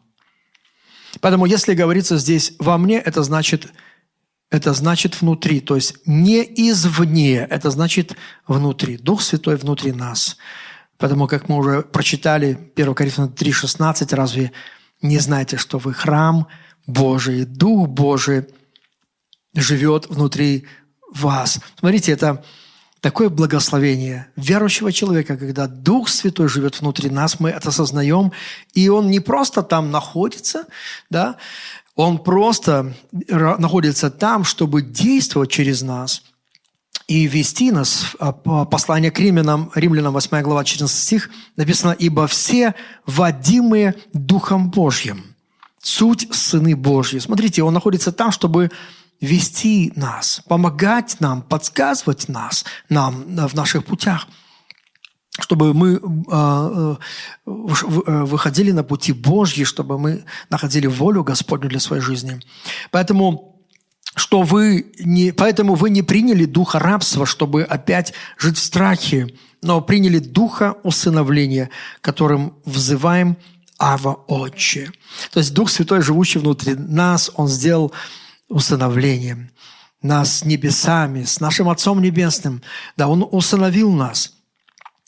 Поэтому, 1.21 1.45
если 1.45 1.75
говорится 1.75 2.17
здесь 2.17 2.55
«во 2.59 2.79
мне», 2.79 2.97
это 2.97 3.23
значит, 3.25 3.75
это 4.51 4.73
значит 4.73 5.21
внутри, 5.21 5.61
то 5.61 5.75
есть 5.75 5.97
не 6.07 6.43
извне, 6.43 7.41
это 7.41 7.71
значит 7.71 8.17
внутри. 8.47 8.97
Дух 8.97 9.21
Святой 9.21 9.57
внутри 9.57 9.93
нас. 9.93 10.39
Потому 10.97 11.27
как 11.27 11.51
мы 11.51 11.59
уже 11.59 11.83
прочитали 11.83 12.73
1 12.75 12.95
Коринфянам 12.95 13.35
3,16, 13.35 14.15
разве 14.15 14.53
не 15.03 15.19
знаете, 15.19 15.59
что 15.59 15.77
вы 15.77 15.93
храм 15.93 16.47
Божий, 16.87 17.45
Дух 17.45 17.89
Божий 17.89 18.47
живет 19.55 20.07
внутри 20.09 20.67
вас. 21.13 21.59
Смотрите, 21.79 22.13
это 22.13 22.45
такое 23.01 23.29
благословение 23.29 24.29
верующего 24.37 24.93
человека, 24.93 25.37
когда 25.37 25.67
Дух 25.67 26.09
Святой 26.09 26.49
живет 26.49 26.81
внутри 26.81 27.11
нас, 27.11 27.41
мы 27.41 27.51
это 27.51 27.71
осознаем, 27.71 28.33
и 28.75 28.89
Он 28.89 29.11
не 29.11 29.21
просто 29.21 29.63
там 29.63 29.91
находится, 29.91 30.67
да, 31.09 31.37
Он 31.95 32.19
просто 32.19 32.95
находится 33.13 34.11
там, 34.11 34.45
чтобы 34.45 34.83
действовать 34.83 35.51
через 35.51 35.83
нас 35.83 36.23
и 37.11 37.27
вести 37.27 37.73
нас. 37.73 38.15
А, 38.21 38.33
послание 38.33 39.11
к 39.11 39.19
римлянам, 39.19 39.73
римлянам 39.75 40.13
8 40.13 40.43
глава, 40.43 40.65
14 40.65 40.97
стих, 40.97 41.31
написано, 41.57 41.93
«Ибо 41.99 42.27
все 42.27 42.75
водимые 43.05 43.97
Духом 44.13 44.71
Божьим, 44.71 45.30
суть 45.83 46.29
сыны 46.33 46.77
Божьи». 46.77 47.19
Смотрите, 47.19 47.63
Он 47.63 47.75
находится 47.75 48.13
там, 48.13 48.33
чтобы 48.33 48.71
вести 49.21 49.93
нас, 49.97 50.41
помогать 50.49 51.17
нам, 51.21 51.43
подсказывать 51.43 52.29
нас, 52.29 52.65
нам 52.89 53.25
в 53.49 53.55
наших 53.55 53.85
путях, 53.85 54.27
чтобы 55.39 55.75
мы 55.75 56.01
а, 56.31 56.97
э, 57.47 58.25
выходили 58.25 58.73
на 58.73 58.83
пути 58.83 59.13
Божьи, 59.13 59.65
чтобы 59.65 59.99
мы 59.99 60.25
находили 60.49 60.87
волю 60.87 61.23
Господню 61.23 61.69
для 61.69 61.81
своей 61.81 62.03
жизни. 62.03 62.41
Поэтому 62.91 63.51
что 64.17 64.43
вы 64.43 64.93
не, 64.99 65.33
поэтому 65.33 65.75
вы 65.75 65.91
не 65.91 66.03
приняли 66.03 66.45
духа 66.45 66.79
рабства, 66.79 67.27
чтобы 67.27 67.63
опять 67.63 68.13
жить 68.39 68.57
в 68.57 68.63
страхе, 68.63 69.29
но 69.63 69.81
приняли 69.81 70.19
духа 70.19 70.77
усыновления, 70.83 71.71
которым 72.01 72.55
взываем 72.65 73.37
Ава 73.81 74.25
Отче. 74.29 74.93
То 75.33 75.41
есть 75.41 75.55
Дух 75.55 75.71
Святой, 75.71 76.03
живущий 76.03 76.39
внутри 76.39 76.75
нас, 76.75 77.31
Он 77.35 77.49
сделал 77.49 77.93
усыновлением 78.49 79.51
нас 80.03 80.39
с 80.39 80.45
небесами, 80.45 81.25
с 81.25 81.41
нашим 81.41 81.69
Отцом 81.69 82.01
Небесным. 82.01 82.63
Да, 82.97 83.09
Он 83.09 83.27
усыновил 83.29 83.91
нас. 83.93 84.35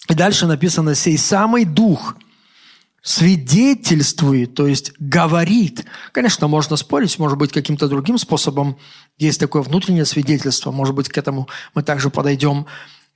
И 0.08 0.14
дальше 0.14 0.46
написано, 0.46 0.94
сей 0.94 1.18
самый 1.18 1.64
Дух 1.64 2.16
свидетельствует, 3.02 4.54
то 4.54 4.66
есть 4.66 4.92
говорит. 4.98 5.84
Конечно, 6.12 6.46
можно 6.46 6.76
спорить, 6.76 7.18
может 7.18 7.36
быть, 7.36 7.52
каким-то 7.52 7.88
другим 7.88 8.16
способом. 8.16 8.78
Есть 9.18 9.40
такое 9.40 9.62
внутреннее 9.62 10.06
свидетельство, 10.06 10.70
может 10.70 10.94
быть, 10.94 11.08
к 11.08 11.18
этому 11.18 11.48
мы 11.74 11.82
также 11.82 12.10
подойдем. 12.10 12.66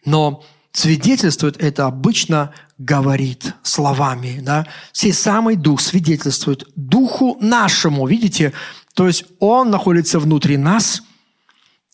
Но 0.05 0.45
свидетельствует 0.77 1.57
это 1.57 1.87
обычно 1.87 2.53
говорит 2.77 3.55
словами. 3.63 4.41
Да? 4.43 4.67
Сей 4.93 5.15
самый 5.15 5.57
Дух 5.57 5.81
свидетельствует 5.81 6.69
Духу 6.77 7.39
нашему. 7.41 8.07
Видите, 8.07 8.53
то 8.95 9.07
есть 9.07 9.25
Он 9.41 9.71
находится 9.71 10.19
внутри 10.21 10.59
нас, 10.59 11.03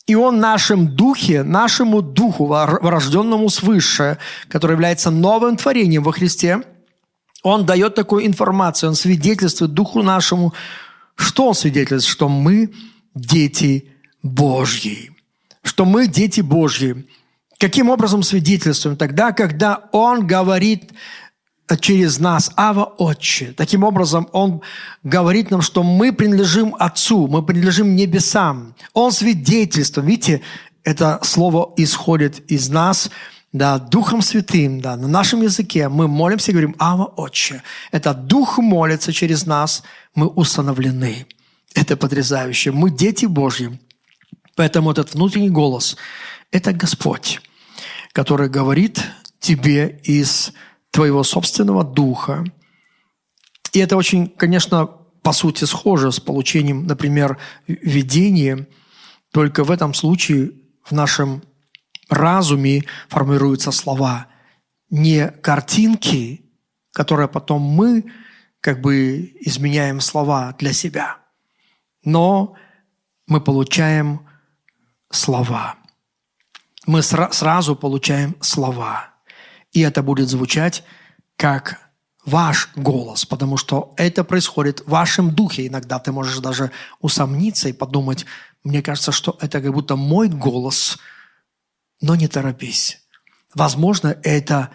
и 0.08 0.16
Он 0.16 0.40
нашем 0.40 0.96
духе, 0.96 1.44
нашему 1.44 2.02
духу, 2.02 2.52
рожденному 2.52 3.48
свыше, 3.50 4.18
который 4.48 4.72
является 4.72 5.12
новым 5.12 5.56
творением 5.56 6.02
во 6.02 6.10
Христе, 6.10 6.62
Он 7.44 7.64
дает 7.64 7.94
такую 7.94 8.26
информацию, 8.26 8.90
Он 8.90 8.96
свидетельствует 8.96 9.74
духу 9.74 10.02
нашему. 10.02 10.54
Что 11.14 11.46
Он 11.46 11.54
свидетельствует? 11.54 12.12
Что 12.16 12.28
мы 12.28 12.72
дети 13.14 13.92
Божьи. 14.24 15.12
Что 15.62 15.84
мы 15.84 16.08
дети 16.08 16.40
Божьи. 16.40 17.06
Каким 17.62 17.90
образом 17.90 18.24
свидетельствуем? 18.24 18.96
Тогда, 18.96 19.30
когда 19.30 19.84
Он 19.92 20.26
говорит 20.26 20.90
через 21.78 22.18
нас, 22.18 22.50
Ава 22.56 22.92
Отче. 22.98 23.54
Таким 23.56 23.84
образом, 23.84 24.28
Он 24.32 24.62
говорит 25.04 25.52
нам, 25.52 25.62
что 25.62 25.84
мы 25.84 26.12
принадлежим 26.12 26.74
Отцу, 26.76 27.28
мы 27.28 27.40
принадлежим 27.40 27.94
небесам. 27.94 28.74
Он 28.94 29.12
свидетельствует. 29.12 30.08
Видите, 30.08 30.42
это 30.82 31.20
слово 31.22 31.72
исходит 31.76 32.40
из 32.50 32.68
нас, 32.68 33.12
да, 33.52 33.78
Духом 33.78 34.22
Святым, 34.22 34.80
да, 34.80 34.96
на 34.96 35.06
нашем 35.06 35.42
языке 35.42 35.88
мы 35.88 36.08
молимся 36.08 36.50
и 36.50 36.54
говорим 36.54 36.74
«Ава 36.80 37.04
Отче». 37.04 37.62
Это 37.92 38.12
Дух 38.12 38.58
молится 38.58 39.12
через 39.12 39.46
нас, 39.46 39.84
мы 40.16 40.26
установлены. 40.26 41.26
Это 41.76 41.96
потрясающе. 41.96 42.72
Мы 42.72 42.90
дети 42.90 43.26
Божьи. 43.26 43.78
Поэтому 44.56 44.90
этот 44.90 45.14
внутренний 45.14 45.50
голос– 45.50 45.96
это 46.50 46.72
Господь, 46.72 47.40
который 48.12 48.48
говорит 48.48 49.02
тебе 49.40 50.00
из 50.04 50.52
твоего 50.90 51.24
собственного 51.24 51.84
духа. 51.84 52.44
И 53.72 53.78
это 53.78 53.96
очень, 53.96 54.28
конечно, 54.28 54.86
по 55.22 55.32
сути 55.32 55.64
схоже 55.64 56.12
с 56.12 56.20
получением, 56.20 56.86
например, 56.86 57.38
видения, 57.66 58.68
только 59.32 59.64
в 59.64 59.70
этом 59.70 59.94
случае 59.94 60.52
в 60.84 60.92
нашем 60.92 61.42
разуме 62.08 62.84
формируются 63.08 63.72
слова, 63.72 64.26
не 64.90 65.28
картинки, 65.28 66.44
которые 66.92 67.28
потом 67.28 67.62
мы 67.62 68.04
как 68.60 68.80
бы 68.80 69.32
изменяем 69.40 70.00
слова 70.00 70.54
для 70.58 70.72
себя, 70.72 71.16
но 72.04 72.54
мы 73.26 73.40
получаем 73.40 74.26
слова. 75.10 75.76
Мы 76.86 77.00
сра- 77.00 77.32
сразу 77.32 77.76
получаем 77.76 78.36
слова– 78.40 79.08
и 79.72 79.80
это 79.80 80.02
будет 80.02 80.28
звучать 80.28 80.84
как 81.36 81.80
ваш 82.24 82.70
голос, 82.76 83.24
потому 83.24 83.56
что 83.56 83.94
это 83.96 84.22
происходит 84.22 84.80
в 84.80 84.90
вашем 84.90 85.34
духе. 85.34 85.66
Иногда 85.66 85.98
ты 85.98 86.12
можешь 86.12 86.38
даже 86.38 86.70
усомниться 87.00 87.68
и 87.68 87.72
подумать, 87.72 88.26
мне 88.62 88.80
кажется, 88.82 89.10
что 89.10 89.36
это 89.40 89.60
как 89.60 89.72
будто 89.72 89.96
мой 89.96 90.28
голос, 90.28 90.98
но 92.00 92.14
не 92.14 92.28
торопись. 92.28 93.00
Возможно, 93.54 94.16
это 94.22 94.70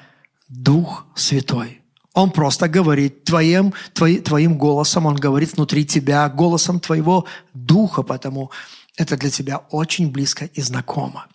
Дух 0.50 1.06
Святой. 1.16 1.82
Он 2.14 2.32
просто 2.32 2.68
говорит 2.68 3.24
твоим, 3.24 3.74
твои, 3.94 4.20
твоим 4.20 4.58
голосом, 4.58 5.06
он 5.06 5.16
говорит 5.16 5.56
внутри 5.56 5.86
тебя, 5.86 6.28
голосом 6.30 6.80
твоего 6.80 7.26
духа, 7.54 8.02
потому 8.02 8.52
это 8.98 9.16
для 9.18 9.30
тебя 9.30 9.58
очень 9.70 10.12
близко 10.12 10.46
и 10.46 10.62
знакомо. 10.62 11.28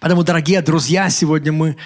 Поэтому, 0.00 0.24
дорогие 0.24 0.62
друзья, 0.62 1.10
сегодня 1.10 1.52
мы 1.52 1.76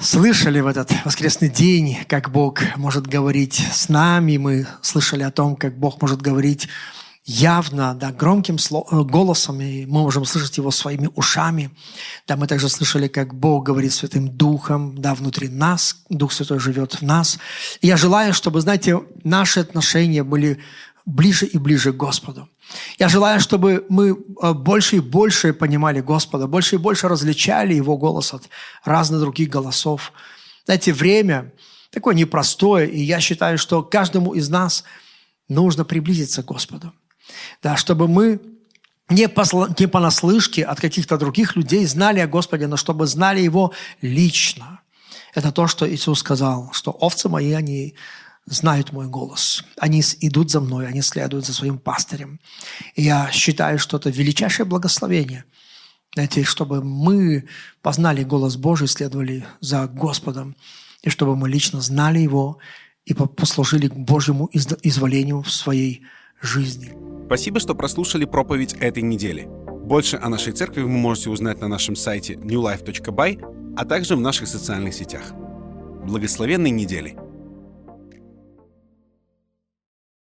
слышали 0.00 0.60
в 0.60 0.66
этот 0.66 0.92
воскресный 1.04 1.48
день, 1.48 1.98
как 2.08 2.30
Бог 2.30 2.60
может 2.76 3.06
говорить 3.06 3.66
с 3.72 3.88
нами, 3.88 4.36
мы 4.36 4.66
слышали 4.82 5.22
о 5.22 5.30
том, 5.30 5.56
как 5.56 5.78
Бог 5.78 6.00
может 6.00 6.22
говорить 6.22 6.68
явно, 7.24 7.94
да, 7.94 8.12
громким 8.12 8.56
э, 8.56 9.02
голосом, 9.02 9.60
и 9.60 9.86
мы 9.86 10.00
можем 10.00 10.24
слышать 10.24 10.56
его 10.56 10.70
своими 10.70 11.08
ушами. 11.14 11.70
Да, 12.26 12.36
мы 12.36 12.46
также 12.46 12.68
слышали, 12.68 13.08
как 13.08 13.34
Бог 13.34 13.64
говорит 13.64 13.92
Святым 13.92 14.28
Духом, 14.28 15.00
да, 15.00 15.14
внутри 15.14 15.48
нас, 15.48 15.96
Дух 16.08 16.32
Святой 16.32 16.58
живет 16.58 16.94
в 16.94 17.02
нас. 17.02 17.38
И 17.80 17.86
я 17.86 17.96
желаю, 17.96 18.34
чтобы, 18.34 18.60
знаете, 18.60 19.00
наши 19.22 19.60
отношения 19.60 20.24
были 20.24 20.58
ближе 21.06 21.46
и 21.46 21.58
ближе 21.58 21.92
к 21.92 21.96
Господу. 21.96 22.48
Я 22.98 23.08
желаю, 23.08 23.40
чтобы 23.40 23.84
мы 23.88 24.10
э, 24.10 24.52
больше 24.52 24.96
и 24.96 25.00
больше 25.00 25.52
понимали 25.52 26.00
Господа, 26.00 26.46
больше 26.46 26.76
и 26.76 26.78
больше 26.78 27.08
различали 27.08 27.74
Его 27.74 27.96
голос 27.96 28.34
от 28.34 28.48
разных 28.84 29.20
других 29.20 29.48
голосов. 29.48 30.12
Знаете, 30.64 30.92
время 30.92 31.52
такое 31.90 32.14
непростое, 32.14 32.88
и 32.88 33.00
я 33.00 33.20
считаю, 33.20 33.58
что 33.58 33.82
каждому 33.82 34.34
из 34.34 34.48
нас 34.48 34.84
нужно 35.48 35.84
приблизиться 35.84 36.42
к 36.42 36.46
Господу. 36.46 36.92
Да, 37.62 37.76
чтобы 37.76 38.08
мы 38.08 38.40
не, 39.08 39.28
посла, 39.28 39.68
не 39.78 39.88
понаслышке 39.88 40.64
от 40.64 40.80
каких-то 40.80 41.18
других 41.18 41.56
людей 41.56 41.84
знали 41.86 42.20
о 42.20 42.28
Господе, 42.28 42.66
но 42.66 42.76
чтобы 42.76 43.06
знали 43.06 43.40
Его 43.40 43.72
лично. 44.00 44.80
Это 45.34 45.52
то, 45.52 45.66
что 45.66 45.88
Иисус 45.88 46.20
сказал, 46.20 46.70
что 46.72 46.90
овцы 46.90 47.28
мои, 47.28 47.52
они 47.52 47.94
знают 48.50 48.92
мой 48.92 49.06
голос. 49.06 49.64
Они 49.78 50.02
идут 50.20 50.50
за 50.50 50.60
мной, 50.60 50.86
они 50.86 51.00
следуют 51.00 51.46
за 51.46 51.54
своим 51.54 51.78
пастырем. 51.78 52.40
И 52.96 53.02
я 53.02 53.30
считаю, 53.32 53.78
что 53.78 53.96
это 53.96 54.10
величайшее 54.10 54.66
благословение. 54.66 55.44
Знаете, 56.14 56.42
чтобы 56.42 56.82
мы 56.82 57.44
познали 57.80 58.24
голос 58.24 58.56
Божий, 58.56 58.88
следовали 58.88 59.46
за 59.60 59.86
Господом, 59.86 60.56
и 61.02 61.08
чтобы 61.08 61.36
мы 61.36 61.48
лично 61.48 61.80
знали 61.80 62.18
Его 62.18 62.58
и 63.06 63.14
послужили 63.14 63.88
Божьему 63.88 64.50
изволению 64.52 65.42
в 65.42 65.50
своей 65.50 66.02
жизни. 66.42 66.92
Спасибо, 67.26 67.60
что 67.60 67.76
прослушали 67.76 68.24
проповедь 68.24 68.74
этой 68.74 69.04
недели. 69.04 69.48
Больше 69.84 70.18
о 70.20 70.28
нашей 70.28 70.52
церкви 70.52 70.82
вы 70.82 70.88
можете 70.88 71.30
узнать 71.30 71.60
на 71.60 71.68
нашем 71.68 71.94
сайте 71.94 72.34
newlife.by, 72.34 73.74
а 73.76 73.84
также 73.84 74.16
в 74.16 74.20
наших 74.20 74.48
социальных 74.48 74.94
сетях. 74.94 75.32
Благословенной 76.04 76.70
недели! 76.70 77.29